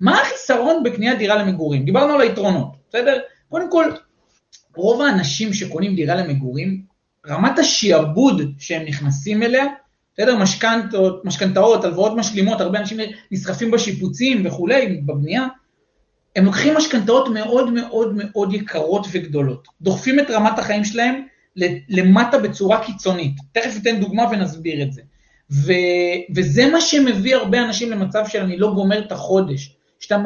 [0.00, 1.84] מה החיסרון בקניית דירה למגורים?
[1.84, 3.20] דיברנו על היתרונות, בסדר?
[3.48, 3.84] קודם כל,
[4.76, 6.82] רוב האנשים שקונים דירה למגורים,
[7.26, 9.64] רמת השיעבוד שהם נכנסים אליה,
[10.14, 10.38] בסדר?
[11.24, 12.98] משכנתאות, הלוואות משלימות, הרבה אנשים
[13.30, 15.46] נסחפים בשיפוצים וכולי, בבנייה,
[16.36, 21.14] הם לוקחים משכנתאות מאוד מאוד מאוד יקרות וגדולות, דוחפים את רמת החיים שלהם
[21.88, 23.32] למטה בצורה קיצונית.
[23.52, 25.02] תכף אתן דוגמה ונסביר את זה.
[25.50, 25.72] ו,
[26.36, 29.76] וזה מה שמביא הרבה אנשים למצב של אני לא גומר את החודש.
[30.00, 30.18] שאתה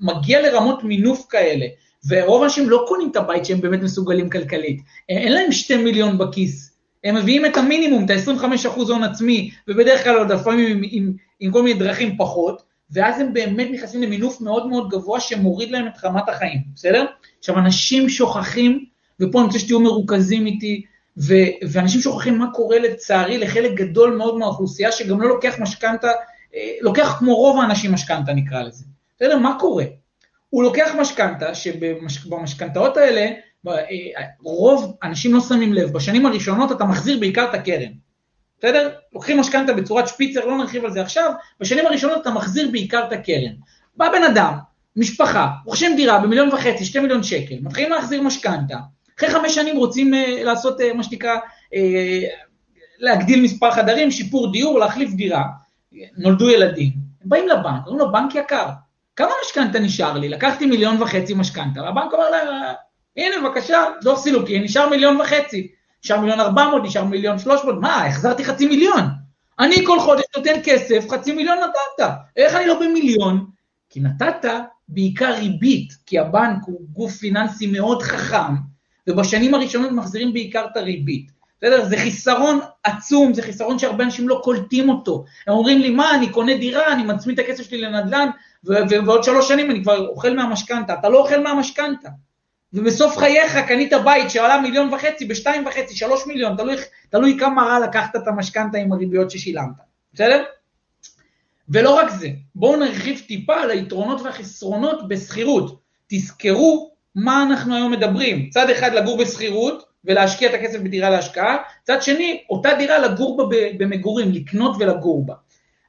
[0.00, 1.66] מגיע לרמות מינוף כאלה,
[2.08, 4.80] ורוב האנשים לא קונים את הבית שהם באמת מסוגלים כלכלית.
[5.08, 10.16] אין להם שתי מיליון בכיס הם מביאים את המינימום, את ה-25% הון עצמי, ובדרך כלל
[10.16, 14.66] עוד לפעמים עם, עם, עם כל מיני דרכים פחות, ואז הם באמת נכנסים למינוף מאוד
[14.66, 17.06] מאוד גבוה שמוריד להם את רמת החיים, בסדר?
[17.38, 18.84] עכשיו, אנשים שוכחים,
[19.20, 20.82] ופה אני רוצה שתהיו מרוכזים איתי,
[21.18, 26.10] ו- ואנשים שוכחים מה קורה לצערי לחלק גדול מאוד מהאוכלוסייה שגם לא לוקח משכנתה,
[26.54, 28.84] אה, לוקח כמו רוב האנשים משכנתה נקרא לזה.
[29.16, 29.38] בסדר?
[29.38, 29.84] מה קורה?
[30.50, 33.30] הוא לוקח משכנתה, שבמשכנתאות האלה,
[33.68, 33.74] אה,
[34.42, 37.92] רוב אנשים לא שמים לב, בשנים הראשונות אתה מחזיר בעיקר את הקרן.
[38.58, 38.90] בסדר?
[39.12, 43.12] לוקחים משכנתה בצורת שפיצר, לא נרחיב על זה עכשיו, בשנים הראשונות אתה מחזיר בעיקר את
[43.12, 43.52] הקרן.
[43.96, 44.52] בא בן אדם,
[44.96, 48.76] משפחה, רוכשים דירה במיליון וחצי, שתי מיליון שקל, מתחילים להחזיר משכנתה,
[49.18, 51.76] אחרי חמש שנים רוצים uh, לעשות uh, מה שנקרא, uh,
[52.98, 55.44] להגדיל מספר חדרים, שיפור דיור, להחליף דירה,
[56.16, 56.92] נולדו ילדים,
[57.22, 58.66] הם באים לבנק, אומרים לו, בנק יקר,
[59.16, 60.28] כמה משכנתה נשאר לי?
[60.28, 62.48] לקחתי מיליון וחצי משכנתה, והבנק אומר להם,
[63.16, 65.68] הנה בבקשה, דוח סילוקי, נשאר מיליון וחצי,
[66.04, 69.00] נשאר מיליון ארבע מאות, נשאר מיליון שלוש מאות, מה, החזרתי חצי מיליון.
[69.58, 72.10] אני כל חודש נותן כסף, חצי מיליון נתת.
[72.36, 73.46] איך אני לא במיליון?
[73.90, 74.48] כי נתת
[74.88, 78.54] בעיקר ריבית, כי הבנק הוא גוף פיננסי מאוד חכם,
[79.06, 81.30] ובשנים הראשונות מחזירים בעיקר את הריבית.
[81.58, 81.84] בסדר?
[81.84, 85.24] זה חיסרון עצום, זה חיסרון שהרבה אנשים לא קולטים אותו.
[85.46, 88.28] הם אומרים לי, מה, אני קונה דירה, אני מצמיד את הכסף שלי לנדל"ן,
[88.64, 90.94] ובעוד שלוש שנים אני כבר אוכל מהמשכנתה.
[90.94, 92.08] אתה לא אוכל מהמשכנתה.
[92.72, 96.76] ובסוף חייך קנית בית שעלה מיליון וחצי בשתיים וחצי, שלוש מיליון, תלוי,
[97.10, 99.76] תלוי כמה רע לקחת את המשכנתה עם הריביות ששילמת,
[100.12, 100.44] בסדר?
[101.68, 105.80] ולא רק זה, בואו נרחיב טיפה על היתרונות והחסרונות בשכירות.
[106.08, 108.50] תזכרו מה אנחנו היום מדברים.
[108.50, 113.56] צד אחד לגור בשכירות ולהשקיע את הכסף בדירה להשקעה, צד שני, אותה דירה לגור בה
[113.78, 115.34] במגורים, לקנות ולגור בה.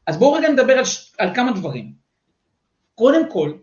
[0.07, 0.83] אז בואו רגע נדבר על,
[1.17, 1.93] על כמה דברים.
[2.95, 3.53] קודם כל,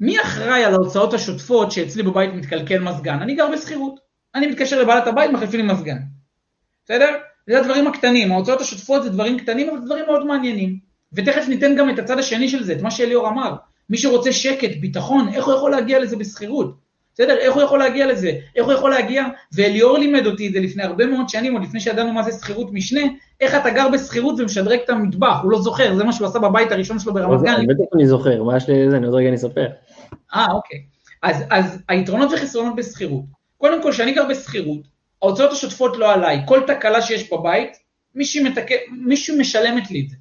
[0.00, 3.18] מי אחראי על ההוצאות השוטפות שאצלי בבית מתקלקל מזגן?
[3.22, 4.00] אני גר בשכירות.
[4.34, 5.98] אני מתקשר לבעלת הבית, מחליפים לי מזגן.
[6.84, 7.16] בסדר?
[7.46, 10.78] זה הדברים הקטנים, ההוצאות השוטפות זה דברים קטנים, אבל זה דברים מאוד מעניינים.
[11.12, 13.54] ותכף ניתן גם את הצד השני של זה, את מה שאליאור אמר.
[13.90, 16.74] מי שרוצה שקט, ביטחון, איך הוא יכול להגיע לזה בשכירות?
[17.14, 17.36] בסדר?
[17.36, 18.32] איך הוא יכול להגיע לזה?
[18.56, 19.24] איך הוא יכול להגיע?
[19.52, 22.72] ואליאור לימד אותי את זה לפני הרבה מאוד שנים, עוד לפני שידענו מה זה שכירות
[22.72, 23.00] משנה,
[23.40, 26.72] איך אתה גר בשכירות ומשדרג את המטבח, הוא לא זוכר, זה מה שהוא עשה בבית
[26.72, 27.66] הראשון שלו ברמת גן.
[27.66, 29.66] בטח אני זוכר, מה יש לי, אני עוד רגע אני אספר.
[30.34, 30.78] אה, אוקיי.
[31.22, 33.24] אז, אז היתרונות וחסרונות בשכירות.
[33.58, 34.80] קודם כל, כשאני גר בשכירות,
[35.22, 37.76] ההוצאות השוטפות לא עליי, כל תקלה שיש בבית,
[38.14, 38.66] מישהו, מתק...
[38.90, 40.16] מישהו משלמת לי את זה.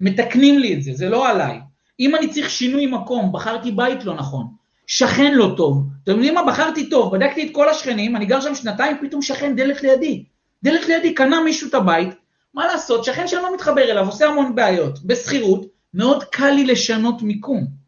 [0.00, 1.60] מתקנים לי את זה, זה לא עליי.
[2.00, 4.46] אם אני צריך שינוי מקום, בחרתי בית לא נכון,
[4.86, 6.42] שכן לא טוב, אתם יודעים מה?
[6.46, 10.24] בחרתי טוב, בדקתי את כל השכנים, אני גר שם שנתיים, פתאום שכן דלת לידי.
[10.62, 12.08] דלת לידי קנה מישהו את הבית,
[12.54, 15.04] מה לעשות, שכן שאני לא מתחבר אליו, עושה המון בעיות.
[15.04, 17.83] בשכירות, מאוד קל לי לשנות מיקום.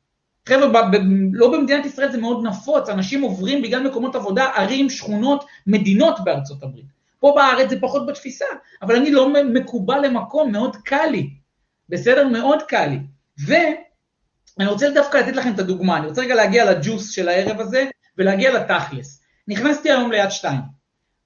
[0.49, 0.83] חבר'ה,
[1.33, 6.63] לא במדינת ישראל זה מאוד נפוץ, אנשים עוברים בגלל מקומות עבודה, ערים, שכונות, מדינות בארצות
[6.63, 6.97] הברית.
[7.21, 8.45] פה בארץ זה פחות בתפיסה,
[8.83, 11.31] אבל אני לא מקובל למקום, מאוד קל לי.
[11.89, 12.29] בסדר?
[12.29, 12.99] מאוד קל לי.
[13.47, 17.85] ואני רוצה דווקא לתת לכם את הדוגמה, אני רוצה רגע להגיע לג'וס של הערב הזה,
[18.19, 19.23] ולהגיע לתכלס.
[19.49, 20.61] נכנסתי היום ליד שתיים,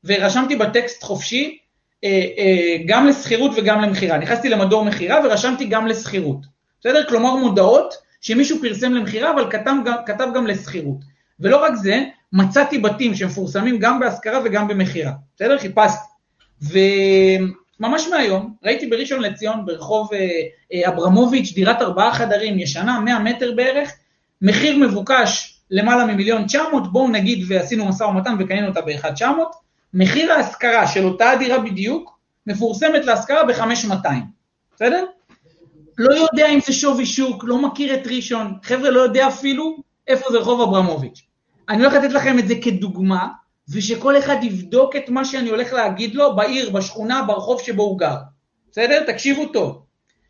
[0.04, 1.59] ורשמתי בטקסט חופשי,
[2.04, 4.18] אה, אה, גם לשכירות וגם למכירה.
[4.18, 6.46] נכנסתי למדור מכירה ורשמתי גם לשכירות.
[6.80, 7.09] בסדר?
[7.09, 10.98] כלומר מודעות שמישהו פרסם למכירה, אבל כתב גם, כתב גם לשכירות.
[11.40, 15.12] ולא רק זה, מצאתי בתים שמפורסמים גם בהשכרה וגם במכירה.
[15.37, 15.59] בסדר?
[15.59, 16.11] חיפשתי.
[16.62, 20.28] וממש מהיום, ראיתי בראשון לציון, ברחוב אה,
[20.72, 23.92] אה, אברמוביץ', דירת ארבעה חדרים, ישנה, 100 מטר בערך,
[24.42, 29.24] מחיר מבוקש למעלה ממיליון 900, בואו נגיד ועשינו משא ומתן וקנינו אותה ב-1.900,
[29.94, 34.09] מחיר ההשכרה של אותה דירה בדיוק, מפורסמת להשכרה ב-5,200,
[34.74, 35.04] בסדר?
[36.02, 39.76] לא יודע אם זה שווי שוק, לא מכיר את ראשון, חבר'ה לא יודע אפילו
[40.08, 41.22] איפה זה רחוב אברמוביץ'.
[41.68, 43.28] אני הולך לתת לכם את זה כדוגמה,
[43.72, 48.16] ושכל אחד יבדוק את מה שאני הולך להגיד לו בעיר, בשכונה, ברחוב שבו הוא גר.
[48.72, 49.04] בסדר?
[49.06, 49.82] תקשיבו טוב.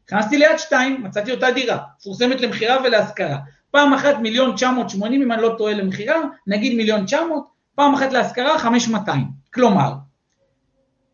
[0.08, 3.36] נכנסתי ליד שתיים, מצאתי אותה דירה, מפורסמת למכירה ולהשכרה.
[3.70, 8.58] פעם אחת מיליון 980, אם אני לא טועה למכירה, נגיד מיליון 900, פעם אחת להשכרה
[8.58, 9.26] 5200.
[9.54, 9.92] כלומר,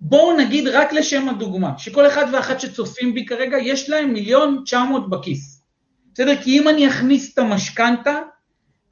[0.01, 5.11] בואו נגיד רק לשם הדוגמה, שכל אחד ואחת שצופים בי כרגע, יש להם מיליון 900
[5.11, 5.63] בכיס.
[6.15, 6.43] בסדר?
[6.43, 8.19] כי אם אני אכניס את המשכנתה,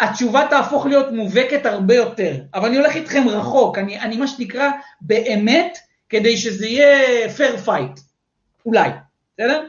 [0.01, 2.37] התשובה תהפוך להיות מובהקת הרבה יותר.
[2.55, 8.01] אבל אני הולך איתכם רחוק, אני, אני מה שנקרא באמת, כדי שזה יהיה fair fight.
[8.67, 8.91] אולי,
[9.35, 9.67] בסדר?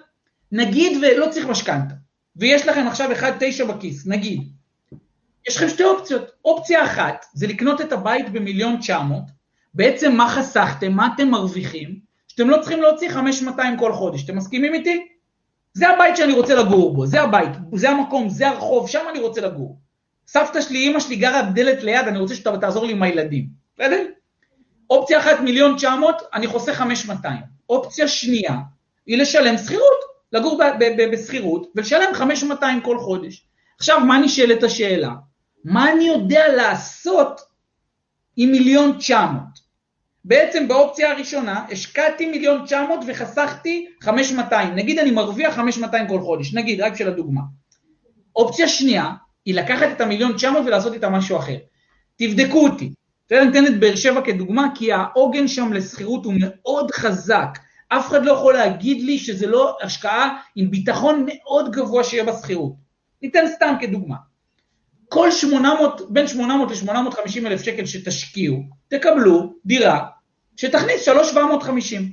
[0.52, 1.94] נגיד ולא צריך משכנתה,
[2.36, 4.42] ויש לכם עכשיו 1.9 בכיס, נגיד.
[5.50, 6.32] יש לכם שתי אופציות.
[6.46, 9.24] אופציה אחת זה לקנות את הבית במיליון 900,
[9.76, 14.24] בעצם מה חסכתם, מה אתם מרוויחים, שאתם לא צריכים להוציא 5,200 כל חודש.
[14.24, 15.08] אתם מסכימים איתי?
[15.74, 19.42] זה הבית שאני רוצה לגור בו, זה הבית, זה המקום, זה הרחוב, שם אני רוצה
[19.42, 19.80] לגור.
[20.28, 24.06] סבתא שלי, אימא שלי גרה דלת ליד, אני רוצה שתעזור לי עם הילדים, בסדר?
[24.90, 27.42] אופציה אחת מיליון 900, אני חוסך 5,200.
[27.70, 28.56] אופציה שנייה
[29.06, 30.00] היא לשלם שכירות,
[30.34, 30.62] לגור
[31.12, 33.48] בשכירות ולשלם 5,200 כל חודש.
[33.78, 35.12] עכשיו, מה נשאלת השאלה?
[35.64, 37.42] מה אני יודע לעשות
[38.38, 39.42] עם מיליון 900?
[40.28, 44.76] בעצם באופציה הראשונה השקעתי מיליון 900 וחסכתי 5,200.
[44.76, 47.42] נגיד אני מרוויח 5,200 כל חודש, נגיד, רק של הדוגמה.
[48.36, 49.12] אופציה שנייה
[49.46, 51.58] היא לקחת את המיליון 900 ולעשות איתה משהו אחר.
[52.16, 52.94] תבדקו אותי.
[53.32, 57.60] אני אתן את באר שבע כדוגמה, כי העוגן שם לשכירות הוא מאוד חזק.
[57.90, 62.74] אף אחד לא יכול להגיד לי שזה לא השקעה עם ביטחון מאוד גבוה שיהיה בשכירות.
[63.22, 64.16] ניתן סתם כדוגמה.
[65.10, 70.06] כל 800, בין 800 ל-850 אלף שקל שתשקיעו, תקבלו דירה
[70.58, 72.12] שתכניס 3,750,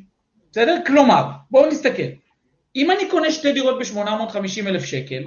[0.53, 0.77] בסדר?
[0.87, 2.03] כלומר, בואו נסתכל.
[2.77, 5.25] אם אני קונה שתי דירות ב-850 אלף שקל,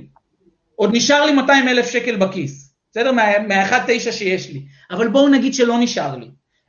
[0.75, 3.12] עוד נשאר לי 200 אלף שקל בכיס, בסדר?
[3.12, 4.62] מה-1.9 שיש לי.
[4.91, 6.28] אבל בואו נגיד שלא נשאר לי.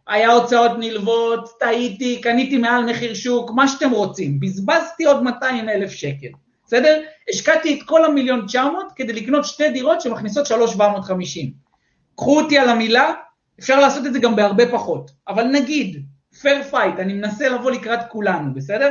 [0.08, 4.40] היה הוצאות נלוות, טעיתי, קניתי מעל מחיר שוק, מה שאתם רוצים.
[4.40, 6.28] בזבזתי עוד 200 אלף שקל,
[6.66, 7.00] בסדר?
[7.30, 11.52] השקעתי את כל המיליון 900 כדי לקנות שתי דירות שמכניסות 3,750.
[12.16, 13.12] קחו אותי על המילה,
[13.60, 15.10] אפשר לעשות את זה גם בהרבה פחות.
[15.28, 16.06] אבל נגיד,
[16.40, 18.90] fair fight, אני מנסה לבוא לקראת כולנו, בסדר?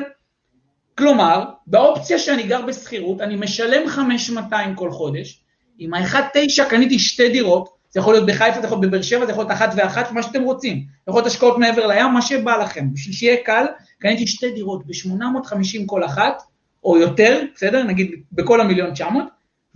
[0.97, 5.43] כלומר, באופציה שאני גר בשכירות, אני משלם 5,200 כל חודש,
[5.77, 9.31] עם ה-1.9 קניתי שתי דירות, זה יכול להיות בחיפה, זה יכול להיות בבאר שבע, זה
[9.31, 10.77] יכול להיות אחת ואחת, מה שאתם רוצים.
[10.77, 12.93] זה יכול להיות השקעות מעבר לים, מה שבא לכם.
[12.93, 13.65] בשביל שיהיה קל,
[13.99, 16.43] קניתי שתי דירות ב-850 כל אחת,
[16.83, 17.83] או יותר, בסדר?
[17.83, 19.23] נגיד בכל המיליון 900,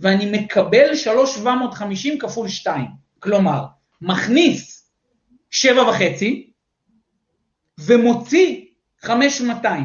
[0.00, 2.86] ואני מקבל 3,750 כפול 2.
[3.18, 3.64] כלומר,
[4.00, 4.90] מכניס
[5.52, 6.49] 7.5
[7.86, 8.64] ומוציא
[9.02, 9.84] 5,200.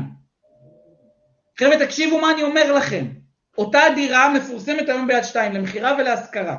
[1.60, 3.06] חבר'ה, תקשיבו מה אני אומר לכם.
[3.58, 6.58] אותה דירה מפורסמת היום ביד שתיים למכירה ולהשכרה.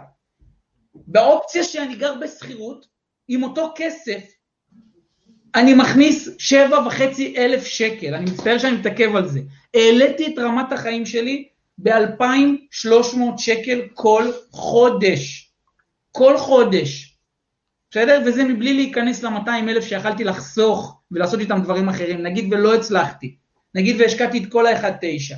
[0.94, 2.86] באופציה שאני גר בשכירות,
[3.28, 4.20] עם אותו כסף,
[5.54, 9.40] אני מכניס שבע וחצי אלף שקל, אני מצטער שאני מתעכב על זה.
[9.74, 15.52] העליתי את רמת החיים שלי ב-2,300 שקל כל חודש.
[16.12, 17.15] כל חודש.
[17.96, 18.22] בסדר?
[18.26, 22.22] וזה מבלי להיכנס ל-200 אלף שיכלתי לחסוך ולעשות איתם דברים אחרים.
[22.22, 23.34] נגיד ולא הצלחתי.
[23.74, 25.34] נגיד והשקעתי את כל ה-1.9.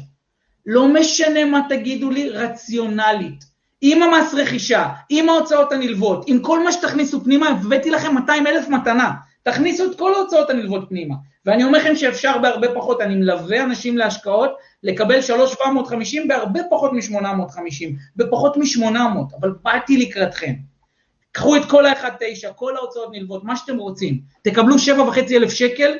[0.66, 3.44] לא משנה מה תגידו לי, רציונלית.
[3.81, 8.68] עם המס רכישה, עם ההוצאות הנלוות, עם כל מה שתכניסו פנימה, הבאתי לכם 200 אלף
[8.68, 9.12] מתנה.
[9.42, 11.14] תכניסו את כל ההוצאות הנלוות פנימה.
[11.47, 14.51] ואני אומר לכם שאפשר בהרבה פחות, אני מלווה אנשים להשקעות,
[14.83, 17.85] לקבל 3,750 בהרבה פחות מ-850,
[18.16, 20.67] בפחות מ-800, אבל באתי לקראתכם.
[21.38, 24.20] קחו את כל ה-1.9, כל ההוצאות נלוות, מה שאתם רוצים.
[24.42, 25.96] תקבלו 7.5 אלף שקל,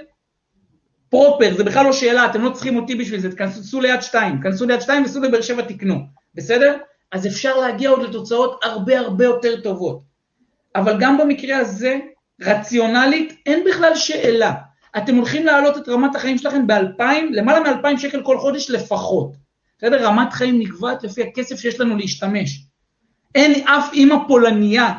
[1.09, 4.67] פרופר, זה בכלל לא שאלה, אתם לא צריכים אותי בשביל זה, תכנסו ליד שתיים, כנסו
[4.67, 5.95] ליד שתיים וסעו לבאר שבע תקנו,
[6.35, 6.77] בסדר?
[7.13, 10.01] אז אפשר להגיע עוד לתוצאות הרבה הרבה יותר טובות.
[10.77, 11.99] אבל גם במקרה הזה,
[12.41, 14.55] רציונלית, אין בכלל שאלה.
[14.97, 19.33] אתם הולכים להעלות את רמת החיים שלכם באלפיים, למעלה מאלפיים שקל כל חודש לפחות.
[19.79, 20.07] בסדר?
[20.07, 22.65] רמת חיים נקבעת לפי הכסף שיש לנו להשתמש.
[23.35, 24.93] אין אף אימא פולניה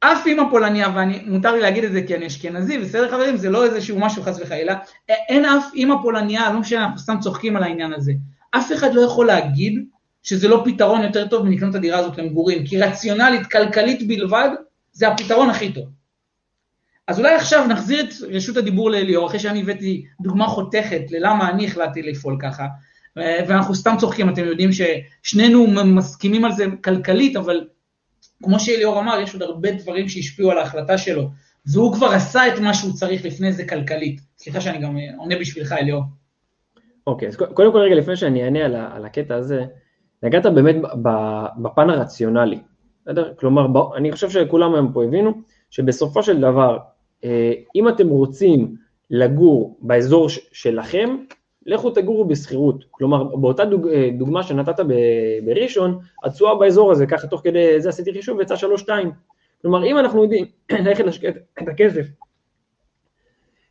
[0.00, 3.50] אף אימא פולניה, ואני, מותר לי להגיד את זה כי אני אשכנזי, בסדר חברים, זה
[3.50, 4.78] לא איזשהו משהו חס וחלילה,
[5.08, 8.12] אין אף אימא פולניה, לא משנה, אנחנו סתם צוחקים על העניין הזה.
[8.50, 9.84] אף אחד לא יכול להגיד
[10.22, 14.48] שזה לא פתרון יותר טוב מלקנות את הדירה הזאת למגורים, כי רציונלית, כלכלית בלבד,
[14.92, 15.84] זה הפתרון הכי טוב.
[17.06, 21.66] אז אולי עכשיו נחזיר את רשות הדיבור לאליאור, אחרי שאני הבאתי דוגמה חותכת ללמה אני
[21.66, 22.66] החלטתי לפעול ככה,
[23.16, 27.64] ואנחנו סתם צוחקים, אתם יודעים ששנינו מסכימים על זה כלכלית, אבל
[28.42, 31.28] כמו שאליאור אמר, יש עוד הרבה דברים שהשפיעו על ההחלטה שלו,
[31.72, 34.20] והוא כבר עשה את מה שהוא צריך לפני זה כלכלית.
[34.38, 36.02] סליחה שאני גם עונה בשבילך, אליאור.
[37.06, 39.64] אוקיי, אז קודם כל רגע לפני שאני אענה על, על הקטע הזה,
[40.22, 40.76] נגעת באמת
[41.62, 42.58] בפן הרציונלי,
[43.02, 43.34] בסדר?
[43.34, 45.32] כלומר, אני חושב שכולם היום פה הבינו
[45.70, 46.78] שבסופו של דבר,
[47.24, 48.76] אה, אם אתם רוצים
[49.10, 51.16] לגור באזור שלכם,
[51.66, 52.84] לכו תגורו בשכירות.
[52.90, 54.84] כלומר, באותה דוג, אה, דוגמה שנתת
[55.44, 59.12] בראשון, התשואה באזור הזה, ככה תוך כדי זה עשיתי חישוב, יצא שלוש שתיים.
[59.62, 62.06] כלומר, אם אנחנו יודעים ללכת להשקיע את הכסף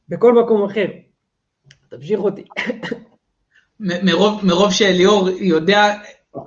[0.10, 0.86] בכל מקום אחר,
[1.90, 2.44] תמשיך אותי.
[3.80, 5.94] מרוב, מרוב שאליאור יודע,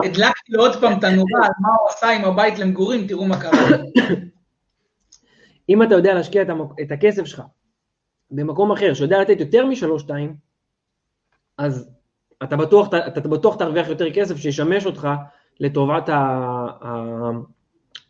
[0.04, 3.40] הדלקתי לו עוד פעם את הנורה על מה הוא עשה עם הבית למגורים, תראו מה
[3.40, 3.76] קרה.
[5.68, 6.70] אם אתה יודע להשקיע את, המק...
[6.82, 7.42] את הכסף שלך
[8.30, 10.47] במקום אחר שיודע לתת יותר משלוש שתיים,
[11.58, 11.90] אז
[12.42, 15.08] אתה בטוח, אתה, אתה בטוח תרוויח יותר כסף שישמש אותך
[15.60, 16.10] לטובת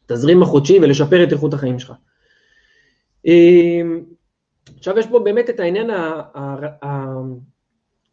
[0.05, 1.93] התזרים החודשי ולשפר את איכות החיים שלך.
[3.27, 4.03] אמ,
[4.79, 5.91] עכשיו יש פה באמת את העניין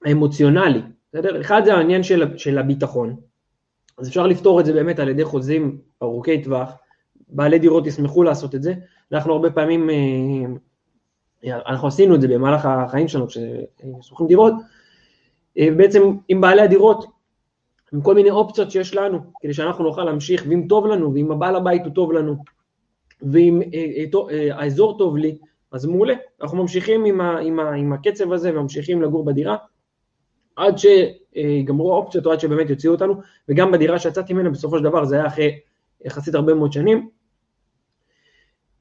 [0.05, 0.81] האמוציונלי,
[1.13, 1.41] בסדר?
[1.41, 3.15] אחד זה העניין של, של הביטחון,
[3.97, 6.71] אז אפשר לפתור את זה באמת על ידי חוזים ארוכי טווח,
[7.27, 8.73] בעלי דירות ישמחו לעשות את זה,
[9.11, 10.45] אנחנו הרבה פעמים אה,
[11.67, 14.53] אנחנו עשינו את זה במהלך החיים שלנו כששוכרים דירות,
[15.57, 17.05] בעצם עם בעלי הדירות,
[17.93, 21.55] עם כל מיני אופציות שיש לנו, כדי שאנחנו נוכל להמשיך, ואם טוב לנו, ואם הבעל
[21.55, 22.35] הבית הוא טוב לנו,
[23.31, 23.61] ואם
[24.51, 25.37] האזור טוב לי,
[25.71, 29.55] אז מעולה, אנחנו ממשיכים עם, ה, עם, ה, עם הקצב הזה וממשיכים לגור בדירה
[30.55, 33.15] עד שיגמרו האופציות או עד שבאמת יוציאו אותנו,
[33.49, 35.59] וגם בדירה שיצאתי ממנה בסופו של דבר זה היה אחרי
[36.05, 37.09] יחסית הרבה מאוד שנים.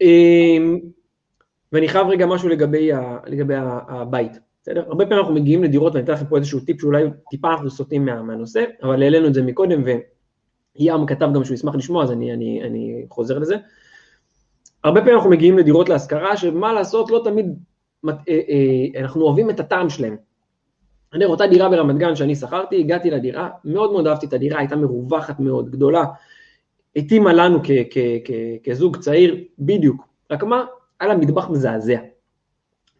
[0.00, 0.80] אמ,
[1.72, 3.54] ואני חייב רגע משהו לגבי, ה, לגבי
[3.88, 4.32] הבית,
[4.64, 4.84] בסדר?
[4.86, 8.04] הרבה פעמים אנחנו מגיעים לדירות, ואני אתן לכם פה איזשהו טיפ שאולי טיפה אנחנו סוטים
[8.04, 12.32] מה, מהנושא, אבל העלינו את זה מקודם, וים כתב גם שהוא ישמח לשמוע, אז אני,
[12.32, 13.56] אני, אני חוזר לזה.
[14.84, 17.46] הרבה פעמים אנחנו מגיעים לדירות להשכרה, שמה לעשות, לא תמיד
[18.08, 20.16] אה, אה, אנחנו אוהבים את הטעם שלהם.
[21.12, 24.76] אני אותה דירה ברמת גן שאני שכרתי, הגעתי לדירה, מאוד מאוד אהבתי את הדירה, הייתה
[24.76, 26.04] מרווחת מאוד, גדולה,
[26.96, 27.58] התאימה לנו
[28.64, 30.04] כזוג צעיר, בדיוק.
[30.30, 30.64] רק מה,
[31.00, 31.98] היה לה מטבח מזעזע.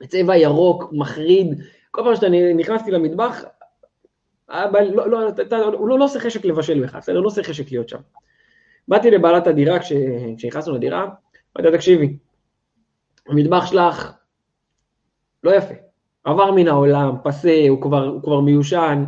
[0.04, 3.44] בצבע ירוק, מחריד, כל פעם שאני נכנסתי למטבח,
[4.48, 5.06] לא, לא,
[5.50, 7.20] לא, הוא לא, לא עושה חשק לבשל בכלל, בסדר?
[7.20, 7.98] לא עושה חשק להיות שם.
[8.88, 11.02] באתי לבעלת הדירה כשנכנסנו לדירה,
[11.56, 12.16] אמרתי לה, תקשיבי,
[13.28, 14.12] המטבח שלך
[15.44, 15.74] לא יפה,
[16.24, 19.04] עבר מן העולם, פסה, הוא כבר, הוא כבר מיושן,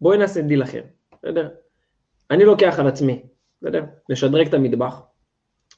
[0.00, 1.48] בואי נעשה דיל אחר, בסדר?
[2.30, 3.22] אני לוקח על עצמי,
[3.62, 3.84] בסדר?
[4.08, 5.02] לשדרג את המטבח.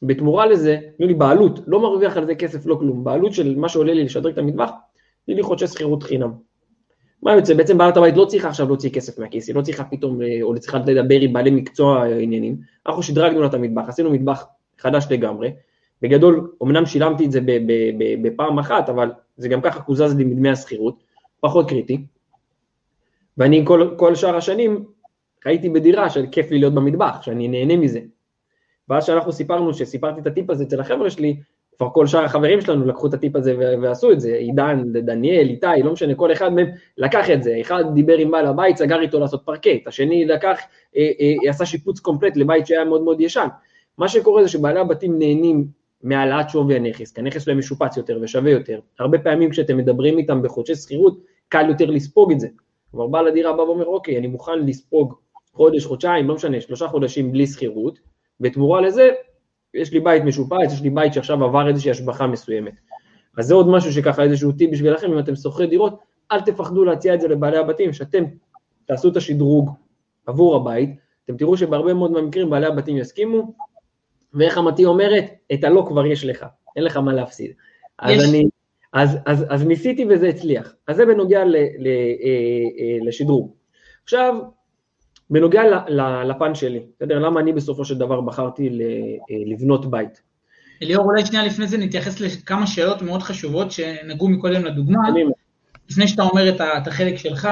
[0.03, 3.69] בתמורה לזה, תנו לי בעלות, לא מרוויח על זה כסף, לא כלום, בעלות של מה
[3.69, 4.71] שעולה לי לשדרג את המטבח,
[5.27, 6.33] תני לי חודשי שכירות חינם.
[7.23, 7.55] מה יוצא?
[7.55, 10.59] בעצם בעלת הבית לא צריכה עכשיו להוציא כסף מהכיס, היא לא צריכה פתאום, אה, או
[10.59, 12.57] צריכה לדבר עם בעלי מקצוע אה, עניינים,
[12.87, 14.47] אנחנו שדרגנו לה את המטבח, עשינו מטבח
[14.79, 15.53] חדש לגמרי,
[16.03, 17.41] בגדול, אמנם שילמתי את זה
[18.23, 21.03] בפעם אחת, אבל זה גם ככה קוזז לי מדמי השכירות,
[21.41, 22.05] פחות קריטי.
[23.39, 24.85] ואני כל, כל שאר השנים
[25.43, 28.01] חייתי בדירה שכיף לי להיות במטבח, שאני נהנה מזה.
[28.89, 31.37] ואז שאנחנו סיפרנו, שסיפרתי את הטיפ הזה אצל החבר'ה שלי,
[31.79, 35.83] כבר כל שאר החברים שלנו לקחו את הטיפ הזה ועשו את זה, עידן, דניאל, איתי,
[35.85, 36.67] לא משנה, כל אחד מהם
[36.99, 40.61] לקח את זה, אחד דיבר עם בעל הבית, סגר איתו לעשות פרקט, השני לקח,
[40.97, 43.47] אה, אה, עשה שיפוץ קומפלט לבית שהיה מאוד מאוד ישן.
[43.99, 45.67] מה שקורה זה שבעלי הבתים נהנים
[46.03, 48.81] מהעלאת שווי הנכס, כי הנכס שלהם משופץ יותר ושווה יותר.
[48.99, 51.19] הרבה פעמים כשאתם מדברים איתם בחודשי שכירות,
[51.49, 52.49] קל יותר לספוג את זה.
[52.91, 55.15] כבר בעל הדירה בא ואומר, אוקיי, אני מוכן לספוג
[55.53, 57.99] חודש, חודשיים, לא משנה, שלושה חודשים בלי שכירות,
[58.41, 59.11] בתמורה לזה,
[59.75, 62.73] יש לי בית משופץ, יש לי בית שעכשיו עבר איזושהי השבחה מסוימת.
[63.37, 65.99] אז זה עוד משהו שככה איזשהו טיפ בשבילכם, אם אתם שוכרי דירות,
[66.33, 68.25] אל תפחדו להציע את זה לבעלי הבתים, שאתם
[68.85, 69.71] תעשו את השדרוג
[70.27, 70.91] עבור הבית,
[71.25, 73.55] אתם תראו שבהרבה מאוד מהמקרים בעלי הבתים יסכימו,
[74.35, 76.47] ואיך אמתי אומרת, את הלא כבר יש לך,
[76.77, 77.53] אין לך מה להפסיד.
[77.99, 78.49] אז אני,
[78.93, 80.75] אז, אז, אז ניסיתי וזה הצליח.
[80.87, 81.93] אז זה בנוגע ל, ל, אה,
[82.79, 83.53] אה, לשדרוג.
[84.05, 84.35] עכשיו,
[85.31, 85.63] בנוגע
[86.25, 87.19] לפן שלי, בסדר?
[87.19, 90.21] למה אני בסופו של דבר בחרתי אה, לבנות בית?
[90.83, 95.09] אליאור, אולי שנייה לפני זה נתייחס לכמה שאלות מאוד חשובות שנגעו מקודם לדוגמה.
[95.09, 95.25] אני...
[95.91, 97.49] לפני שאתה אומר את החלק שלך,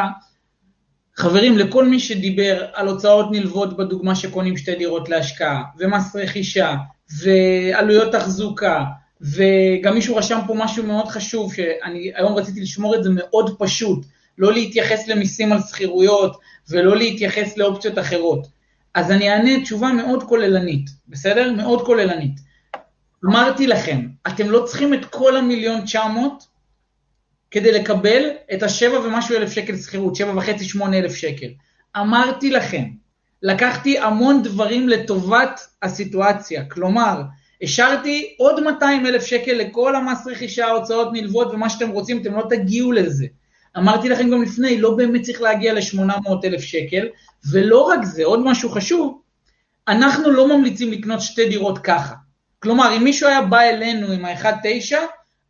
[1.17, 6.75] חברים, לכל מי שדיבר על הוצאות נלוות בדוגמה שקונים שתי דירות להשקעה, ומס רכישה,
[7.23, 8.85] ועלויות תחזוקה,
[9.21, 14.07] וגם מישהו רשם פה משהו מאוד חשוב, שאני היום רציתי לשמור את זה מאוד פשוט,
[14.39, 16.37] לא להתייחס למיסים על שכירויות,
[16.69, 18.47] ולא להתייחס לאופציות אחרות.
[18.95, 21.53] אז אני אענה תשובה מאוד כוללנית, בסדר?
[21.53, 22.41] מאוד כוללנית.
[23.25, 26.45] אמרתי לכם, אתם לא צריכים את כל המיליון 900
[27.51, 31.47] כדי לקבל את השבע ומשהו אלף שקל שכירות, שבע וחצי, שמונה אלף שקל.
[31.97, 32.85] אמרתי לכם,
[33.43, 37.23] לקחתי המון דברים לטובת הסיטואציה, כלומר,
[37.63, 42.47] השארתי עוד 200 אלף שקל לכל המס רכישה, הוצאות נלוות ומה שאתם רוצים, אתם לא
[42.51, 43.27] תגיעו לזה.
[43.77, 47.07] אמרתי לכם גם לפני, לא באמת צריך להגיע ל-800 אלף שקל,
[47.53, 49.21] ולא רק זה, עוד משהו חשוב,
[49.89, 52.15] אנחנו לא ממליצים לקנות שתי דירות ככה.
[52.59, 54.97] כלומר, אם מישהו היה בא אלינו עם ה-1.9,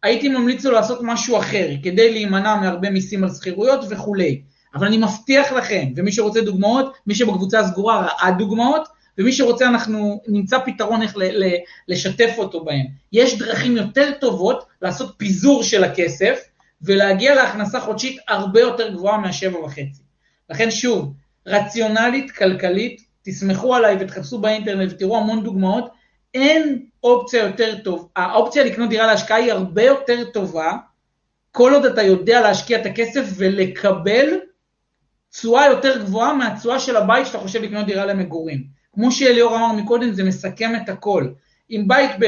[0.03, 4.43] הייתי ממליץ לו לעשות משהו אחר, כדי להימנע מהרבה מיסים על שכירויות וכולי.
[4.75, 10.21] אבל אני מבטיח לכם, ומי שרוצה דוגמאות, מי שבקבוצה הסגורה ראה דוגמאות, ומי שרוצה אנחנו
[10.29, 11.15] נמצא פתרון איך
[11.89, 12.87] לשתף אותו בהם.
[13.13, 16.41] יש דרכים יותר טובות לעשות פיזור של הכסף,
[16.85, 20.03] ולהגיע להכנסה חודשית הרבה יותר גבוהה מהשבע וחצי.
[20.51, 21.15] לכן שוב,
[21.47, 25.93] רציונלית, כלכלית, תסמכו עליי ותחפשו באינטרנט ותראו המון דוגמאות,
[26.35, 30.73] אין אופציה יותר טוב, האופציה לקנות דירה להשקעה היא הרבה יותר טובה,
[31.53, 34.39] כל עוד אתה יודע להשקיע את הכסף ולקבל
[35.31, 38.65] תשואה יותר גבוהה מהתשואה של הבית שאתה חושב לקנות דירה למגורים.
[38.95, 41.29] כמו שאליאור אמר מקודם, זה מסכם את הכל.
[41.71, 42.25] אם, בית ב,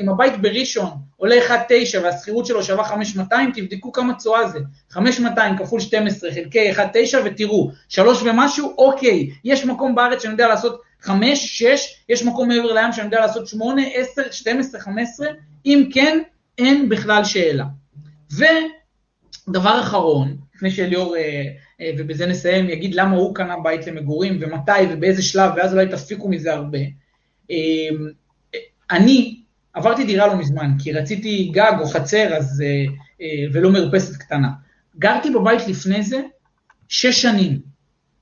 [0.00, 4.58] אם הבית בראשון עולה 1.9 והשכירות שלו שווה 5,200, תבדקו כמה תשואה זה.
[4.90, 6.78] 5,200 כפול 12 חלקי 1.9
[7.24, 12.72] ותראו, שלוש ומשהו, אוקיי, יש מקום בארץ שאני יודע לעשות חמש, שש, יש מקום מעבר
[12.72, 15.28] לים שאני יודע לעשות שמונה, עשר, שתים עשרה, חמש עשרה,
[15.66, 16.18] אם כן,
[16.58, 17.64] אין בכלל שאלה.
[18.32, 21.42] ודבר אחרון, לפני שאליאור, אה,
[21.80, 26.28] אה, ובזה נסיים, יגיד למה הוא קנה בית למגורים, ומתי ובאיזה שלב, ואז אולי תפיקו
[26.28, 26.78] מזה הרבה.
[28.90, 29.40] אה, אני
[29.72, 32.62] עברתי דירה לא מזמן, כי רציתי גג או חצר, אז,
[33.52, 34.48] ולא מרפסת קטנה.
[34.98, 36.20] גרתי בבית לפני זה
[36.88, 37.58] שש שנים.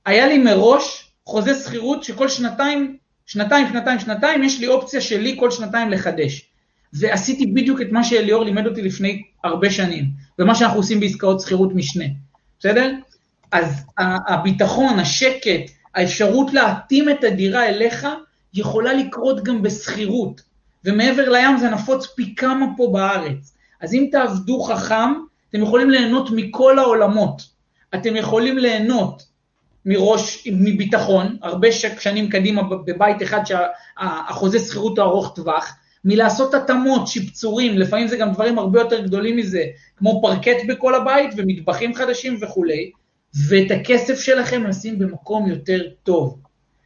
[0.05, 5.51] היה לי מראש חוזה שכירות שכל שנתיים, שנתיים, שנתיים, שנתיים, יש לי אופציה שלי כל
[5.51, 6.49] שנתיים לחדש.
[6.93, 10.05] ועשיתי בדיוק את מה שאליאור לימד אותי לפני הרבה שנים,
[10.39, 12.05] ומה שאנחנו עושים בעסקאות שכירות משנה,
[12.59, 12.93] בסדר?
[13.51, 13.83] אז
[14.27, 18.07] הביטחון, השקט, האפשרות להתאים את הדירה אליך,
[18.53, 20.41] יכולה לקרות גם בשכירות,
[20.87, 23.53] ומעבר לים זה נפוץ פי כמה פה בארץ.
[23.81, 25.13] אז אם תעבדו חכם,
[25.49, 27.41] אתם יכולים ליהנות מכל העולמות.
[27.95, 29.25] אתם יכולים ליהנות
[29.85, 35.75] מראש, מביטחון, הרבה שנים קדימה בבית אחד שהחוזה שכירות הוא ארוך טווח,
[36.05, 39.63] מלעשות התאמות, שיפצורים, לפעמים זה גם דברים הרבה יותר גדולים מזה,
[39.95, 42.91] כמו פרקט בכל הבית ומטבחים חדשים וכולי,
[43.47, 46.39] ואת הכסף שלכם לשים במקום יותר טוב.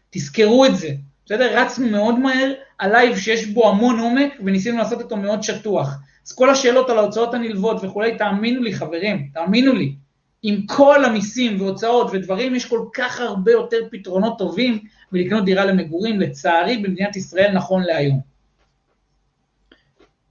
[0.10, 0.90] תזכרו את זה,
[1.26, 1.60] בסדר?
[1.60, 5.98] רצנו מאוד מהר על לייב שיש בו המון עומק וניסינו לעשות אותו מאוד שטוח.
[6.28, 9.96] אז כל השאלות על ההוצאות הנלוות וכולי, תאמינו לי חברים, תאמינו לי,
[10.44, 14.80] עם כל המיסים והוצאות ודברים, יש כל כך הרבה יותר פתרונות טובים
[15.12, 18.20] מלקנות דירה למגורים, לצערי במדינת ישראל נכון להיום.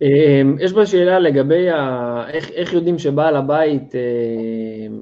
[0.02, 2.24] אמ, יש בה שאלה לגבי ה...
[2.28, 5.00] איך, איך יודעים שבעל הבית, אמ,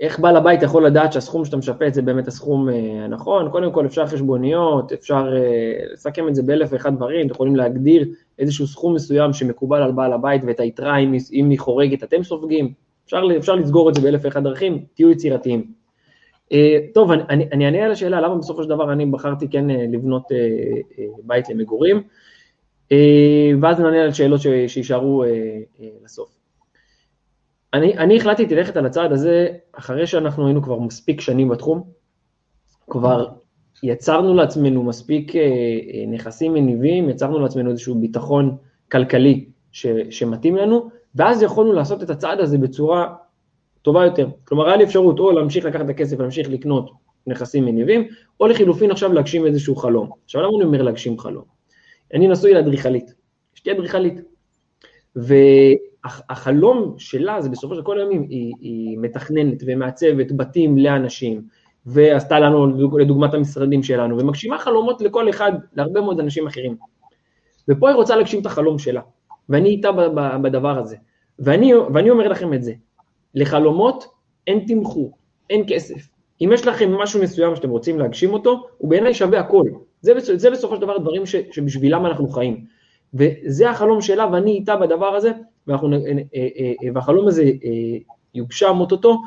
[0.00, 3.50] איך בעל הבית יכול לדעת שהסכום שאתה משפץ זה באמת הסכום אה, הנכון?
[3.50, 8.08] קודם כל אפשר חשבוניות, אפשר אה, לסכם את זה באלף ואחד דברים, אתם יכולים להגדיר
[8.38, 12.72] איזשהו סכום מסוים שמקובל על בעל הבית ואת היתרה, אם, אם היא חורגת אתם סופגים,
[13.04, 15.64] אפשר, אפשר לסגור את זה באלף ואחד דרכים, תהיו יצירתיים.
[16.52, 20.22] אה, טוב, אני, אענה על השאלה למה בסופו של דבר אני בחרתי כן לבנות
[21.22, 22.02] בית למגורים.
[23.60, 25.28] ואז נענה על שאלות שישארו אה,
[26.04, 26.33] לסוף.
[27.74, 31.82] אני, אני החלטתי ללכת על הצעד הזה אחרי שאנחנו היינו כבר מספיק שנים בתחום,
[32.90, 33.28] כבר
[33.82, 35.32] יצרנו לעצמנו מספיק
[36.08, 38.56] נכסים מניבים, יצרנו לעצמנו איזשהו ביטחון
[38.92, 43.14] כלכלי ש, שמתאים לנו, ואז יכולנו לעשות את הצעד הזה בצורה
[43.82, 44.28] טובה יותר.
[44.44, 46.90] כלומר, היה לי אפשרות או להמשיך לקחת את הכסף ולהמשיך לקנות
[47.26, 48.08] נכסים מניבים,
[48.40, 50.10] או לחילופין עכשיו להגשים איזשהו חלום.
[50.24, 51.44] עכשיו, למה אני אומר להגשים חלום?
[52.14, 53.14] אני נשוי לאדריכלית,
[53.56, 54.20] אשתי אדריכלית,
[56.04, 61.42] והחלום שלה זה בסופו של כל הימים, היא, היא מתכננת ומעצבת בתים לאנשים,
[61.86, 62.66] ועשתה לנו
[62.98, 66.76] לדוגמת המשרדים שלנו, ומגשימה חלומות לכל אחד, להרבה מאוד אנשים אחרים.
[67.68, 69.00] ופה היא רוצה להגשים את החלום שלה,
[69.48, 69.92] ואני איתה
[70.42, 70.96] בדבר הזה.
[71.38, 72.72] ואני, ואני אומר לכם את זה,
[73.34, 74.06] לחלומות
[74.46, 75.12] אין תמחור,
[75.50, 76.08] אין כסף.
[76.40, 79.64] אם יש לכם משהו מסוים שאתם רוצים להגשים אותו, הוא בעיניי שווה הכל.
[80.00, 82.64] זה, זה בסופו של דבר דברים ש, שבשבילם אנחנו חיים.
[83.14, 85.32] וזה החלום שלה ואני איתה בדבר הזה,
[85.70, 85.74] אה,
[86.34, 86.48] אה,
[86.82, 87.44] אה, והחלום הזה
[88.34, 89.22] יוגשם אוטוטו,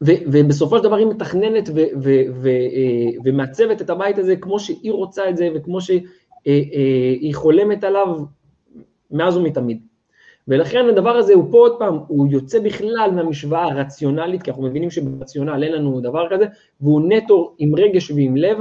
[0.00, 1.68] ובסופו של דבר היא מתכננת
[3.24, 8.06] ומעצבת את הבית הזה כמו שהיא רוצה את זה וכמו שהיא חולמת עליו
[9.10, 9.80] מאז ומתמיד.
[10.48, 14.90] ולכן הדבר הזה הוא פה עוד פעם, הוא יוצא בכלל מהמשוואה הרציונלית, כי אנחנו מבינים
[14.90, 16.44] שברציונל אין לנו דבר כזה,
[16.80, 18.58] והוא נטו עם רגש ועם לב,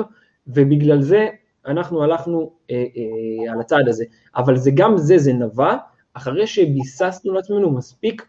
[0.47, 1.27] ובגלל זה
[1.67, 4.05] אנחנו הלכנו אה, אה, על הצעד הזה.
[4.35, 5.75] אבל זה גם זה, זה נבע
[6.17, 8.25] אחרי שביססנו לעצמנו מספיק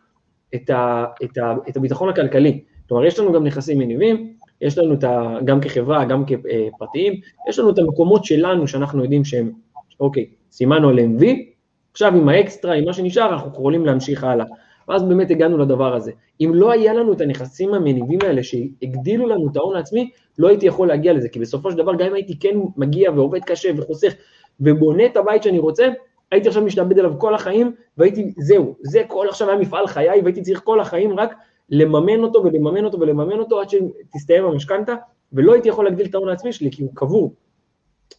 [0.54, 2.60] את, ה, את, ה, את הביטחון הכלכלי.
[2.88, 7.58] כלומר, יש לנו גם נכסים מניבים, יש לנו את ה, גם כחברה, גם כפרטיים, יש
[7.58, 9.52] לנו את המקומות שלנו שאנחנו יודעים שהם,
[10.00, 11.52] אוקיי, סימנו עליהם וי,
[11.92, 14.46] עכשיו עם האקסטרה, עם מה שנשאר, אנחנו יכולים להמשיך הלאה.
[14.88, 16.12] ואז באמת הגענו לדבר הזה.
[16.40, 20.66] אם לא היה לנו את הנכסים המניבים האלה שהגדילו לנו את ההון העצמי, לא הייתי
[20.66, 24.12] יכול להגיע לזה, כי בסופו של דבר גם אם הייתי כן מגיע ועובד קשה וחוסך
[24.60, 25.88] ובונה את הבית שאני רוצה,
[26.30, 30.42] הייתי עכשיו משתעבד עליו כל החיים, והייתי, זהו, זה כל עכשיו היה מפעל חיי, והייתי
[30.42, 31.34] צריך כל החיים רק
[31.70, 34.94] לממן אותו ולממן אותו ולממן אותו עד שתסתיים המשכנתה,
[35.32, 37.34] ולא הייתי יכול להגדיל את ההון העצמי שלי, כי הוא קבור.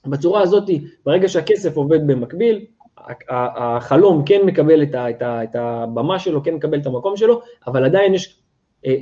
[0.05, 0.69] בצורה הזאת,
[1.05, 2.65] ברגע שהכסף עובד במקביל,
[3.29, 8.41] החלום כן מקבל את, הבמה שלו, כן מקבל את המקום שלו, אבל עדיין יש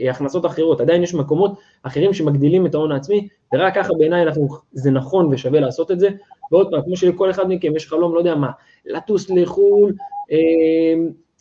[0.10, 4.26] הכנסות אחרות, עדיין יש מקומות אחרים שמגדילים את ההון העצמי, ורק ככה בעיניי
[4.72, 6.10] זה נכון ושווה לעשות את זה.
[6.52, 8.52] ועוד פעם, כמו שלכל אחד מכם יש חלום, לא יודע מה,
[8.86, 9.94] לטוס לחו"ל,
[10.32, 10.38] אה,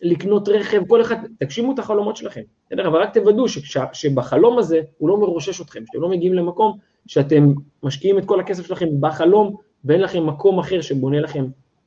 [0.03, 2.89] לקנות רכב, כל אחד, תגשימו את החלומות שלכם, בסדר?
[2.89, 3.45] אבל רק תוודאו
[3.93, 8.66] שבחלום הזה הוא לא מרושש אתכם, שאתם לא מגיעים למקום שאתם משקיעים את כל הכסף
[8.66, 11.45] שלכם בחלום ואין לכם מקום אחר שבונה לכם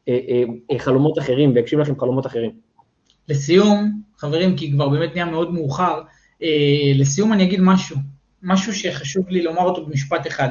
[0.07, 2.51] אה, אה, אה, חלומות אחרים ויגשים לכם חלומות אחרים.
[3.29, 6.01] לסיום, חברים, כי כבר באמת נהיה מאוד מאוחר,
[6.95, 7.97] לסיום אני אגיד משהו,
[8.43, 10.49] משהו שחשוב לי לומר אותו במשפט אחד.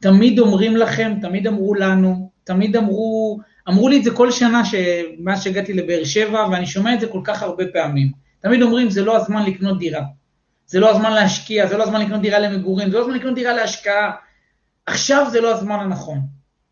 [0.00, 4.62] תמיד אומרים לכם, תמיד אמרו לנו, תמיד אמרו, אמרו לי את זה כל שנה
[5.18, 8.12] מאז שהגעתי לבאר שבע, ואני שומע את זה כל כך הרבה פעמים.
[8.40, 10.02] תמיד אומרים, זה לא הזמן לקנות דירה.
[10.66, 13.52] זה לא הזמן להשקיע, זה לא הזמן לקנות דירה למגורים, זה לא הזמן לקנות דירה
[13.52, 14.10] להשקעה.
[14.86, 16.20] עכשיו זה לא הזמן הנכון.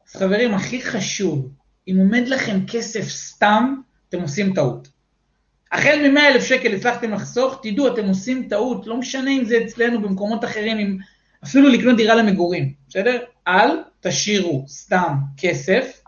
[0.09, 1.51] אז חברים, הכי חשוב,
[1.89, 3.75] אם עומד לכם כסף סתם,
[4.09, 4.89] אתם עושים טעות.
[5.73, 10.03] החל מ-100 אלף שקל הצלחתם לחסוך, תדעו, אתם עושים טעות, לא משנה אם זה אצלנו
[10.03, 10.97] במקומות אחרים, אם...
[11.45, 13.19] אפילו לקנות דירה למגורים, בסדר?
[13.49, 13.69] אל
[14.01, 16.03] תשאירו סתם כסף,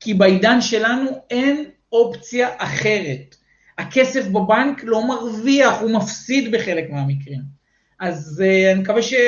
[0.00, 3.36] כי בעידן שלנו אין אופציה אחרת.
[3.78, 7.40] הכסף בבנק לא מרוויח, הוא מפסיד בחלק מהמקרים.
[8.00, 9.26] אז uh, אני מקווה שנגענו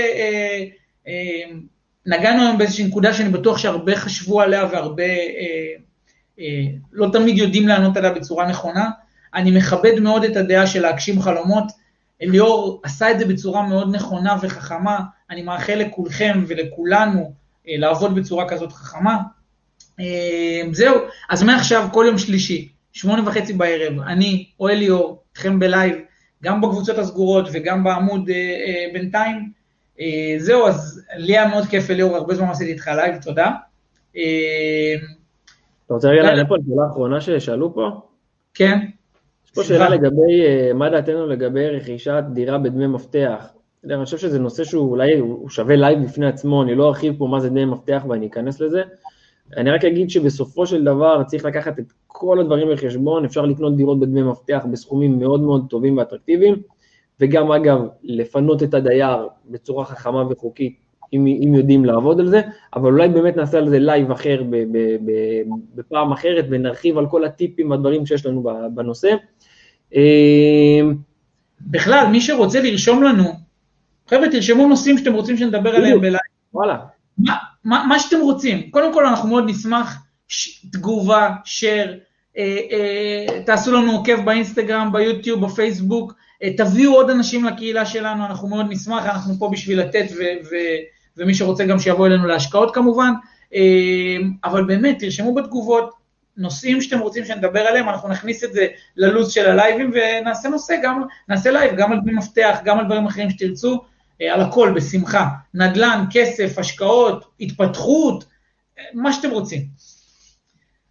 [2.39, 5.81] uh, uh, היום באיזושהי נקודה שאני בטוח שהרבה חשבו עליה והרבה uh,
[6.39, 6.43] אה,
[6.93, 8.91] לא תמיד יודעים לענות עליה בצורה נכונה.
[9.35, 11.65] אני מכבד מאוד את הדעה של להגשים חלומות.
[12.23, 15.01] אליאור עשה את זה בצורה מאוד נכונה וחכמה.
[15.31, 19.19] אני מאחל לכולכם ולכולנו אה, לעבוד בצורה כזאת חכמה.
[20.01, 20.05] אה,
[20.73, 20.95] זהו,
[21.31, 25.97] אז מעכשיו כל יום שלישי, שמונה וחצי בערב, אני או אליאור, איתכם בלייב,
[26.43, 29.53] גם בקבוצות הסגורות וגם בעמוד אה, אה, בינתיים.
[30.01, 33.51] אה, זהו, אז לי היה מאוד כיף אליאור, הרבה זמן עשיתי איתך לייב, תודה.
[34.17, 34.95] אה,
[35.87, 38.01] אתה רוצה רגע לענות פה על שאלה האחרונה ששאלו פה?
[38.55, 38.79] כן.
[39.53, 43.47] יש פה שאלה לגבי, אה, מה דעתנו לגבי רכישת דירה בדמי מפתח.
[43.85, 47.27] אני חושב שזה נושא שהוא אולי הוא שווה לייב בפני עצמו, אני לא ארחיב פה
[47.27, 48.83] מה זה דמי מפתח ואני אכנס לזה.
[49.57, 54.01] אני רק אגיד שבסופו של דבר צריך לקחת את כל הדברים בחשבון, אפשר לקנות דירות
[54.01, 56.63] בדמי מפתח בסכומים מאוד מאוד טובים ואטרקטיביים,
[57.21, 60.77] וגם אגב, לפנות את הדייר בצורה חכמה וחוקית,
[61.13, 62.41] אם, אם יודעים לעבוד על זה,
[62.77, 65.13] אבל אולי באמת נעשה על זה לייב אחר ב, ב, ב,
[65.75, 68.43] בפעם אחרת, ונרחיב על כל הטיפים והדברים שיש לנו
[68.75, 69.15] בנושא.
[71.61, 73.25] בכלל, מי שרוצה לרשום לנו,
[74.09, 76.17] חבר'ה, תרשמו נושאים שאתם רוצים שנדבר עליהם בלייב.
[76.55, 76.77] וואלה.
[77.19, 78.71] מה, מה, מה שאתם רוצים.
[78.71, 79.99] קודם כל, אנחנו מאוד נשמח,
[80.29, 81.89] ש, תגובה, share,
[82.39, 88.49] אה, אה, תעשו לנו עוקב באינסטגרם, ביוטיוב, בפייסבוק, אה, תביאו עוד אנשים לקהילה שלנו, אנחנו
[88.49, 90.55] מאוד נשמח, אנחנו פה בשביל לתת, ו, ו,
[91.17, 93.13] ומי שרוצה גם שיבוא אלינו להשקעות כמובן,
[93.55, 95.95] אה, אבל באמת, תרשמו בתגובות,
[96.37, 101.03] נושאים שאתם רוצים שנדבר עליהם, אנחנו נכניס את זה ללו"ז של הלייבים ונעשה נושא, גם,
[101.29, 103.83] נעשה לייב, גם על דמי מפתח, גם על דברים אחרים שתרצו,
[104.33, 105.27] על הכל, בשמחה.
[105.55, 108.25] נדל"ן, כסף, השקעות, התפתחות,
[108.95, 109.63] מה שאתם רוצים.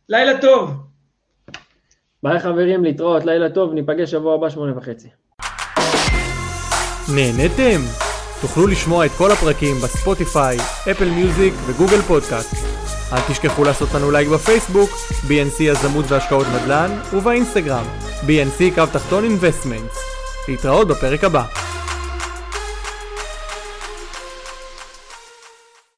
[0.09, 0.73] לילה טוב.
[2.23, 5.07] ביי חברים, להתראות, לילה טוב, ניפגש שבוע הבא שמונה וחצי.
[7.15, 8.10] נהנתם?
[8.41, 10.57] תוכלו לשמוע את כל הפרקים ב Spotify,
[10.91, 12.55] Apple Music ו Google Podcast.
[13.13, 14.89] אל תשכחו לעשות לנו לייק בפייסבוק,
[15.27, 17.85] BNC יזמות והשקעות נדל"ן, ובאינסטגרם,
[18.27, 19.97] BNC קו תחתון Investments.
[20.47, 21.70] להתראות בפרק הבא.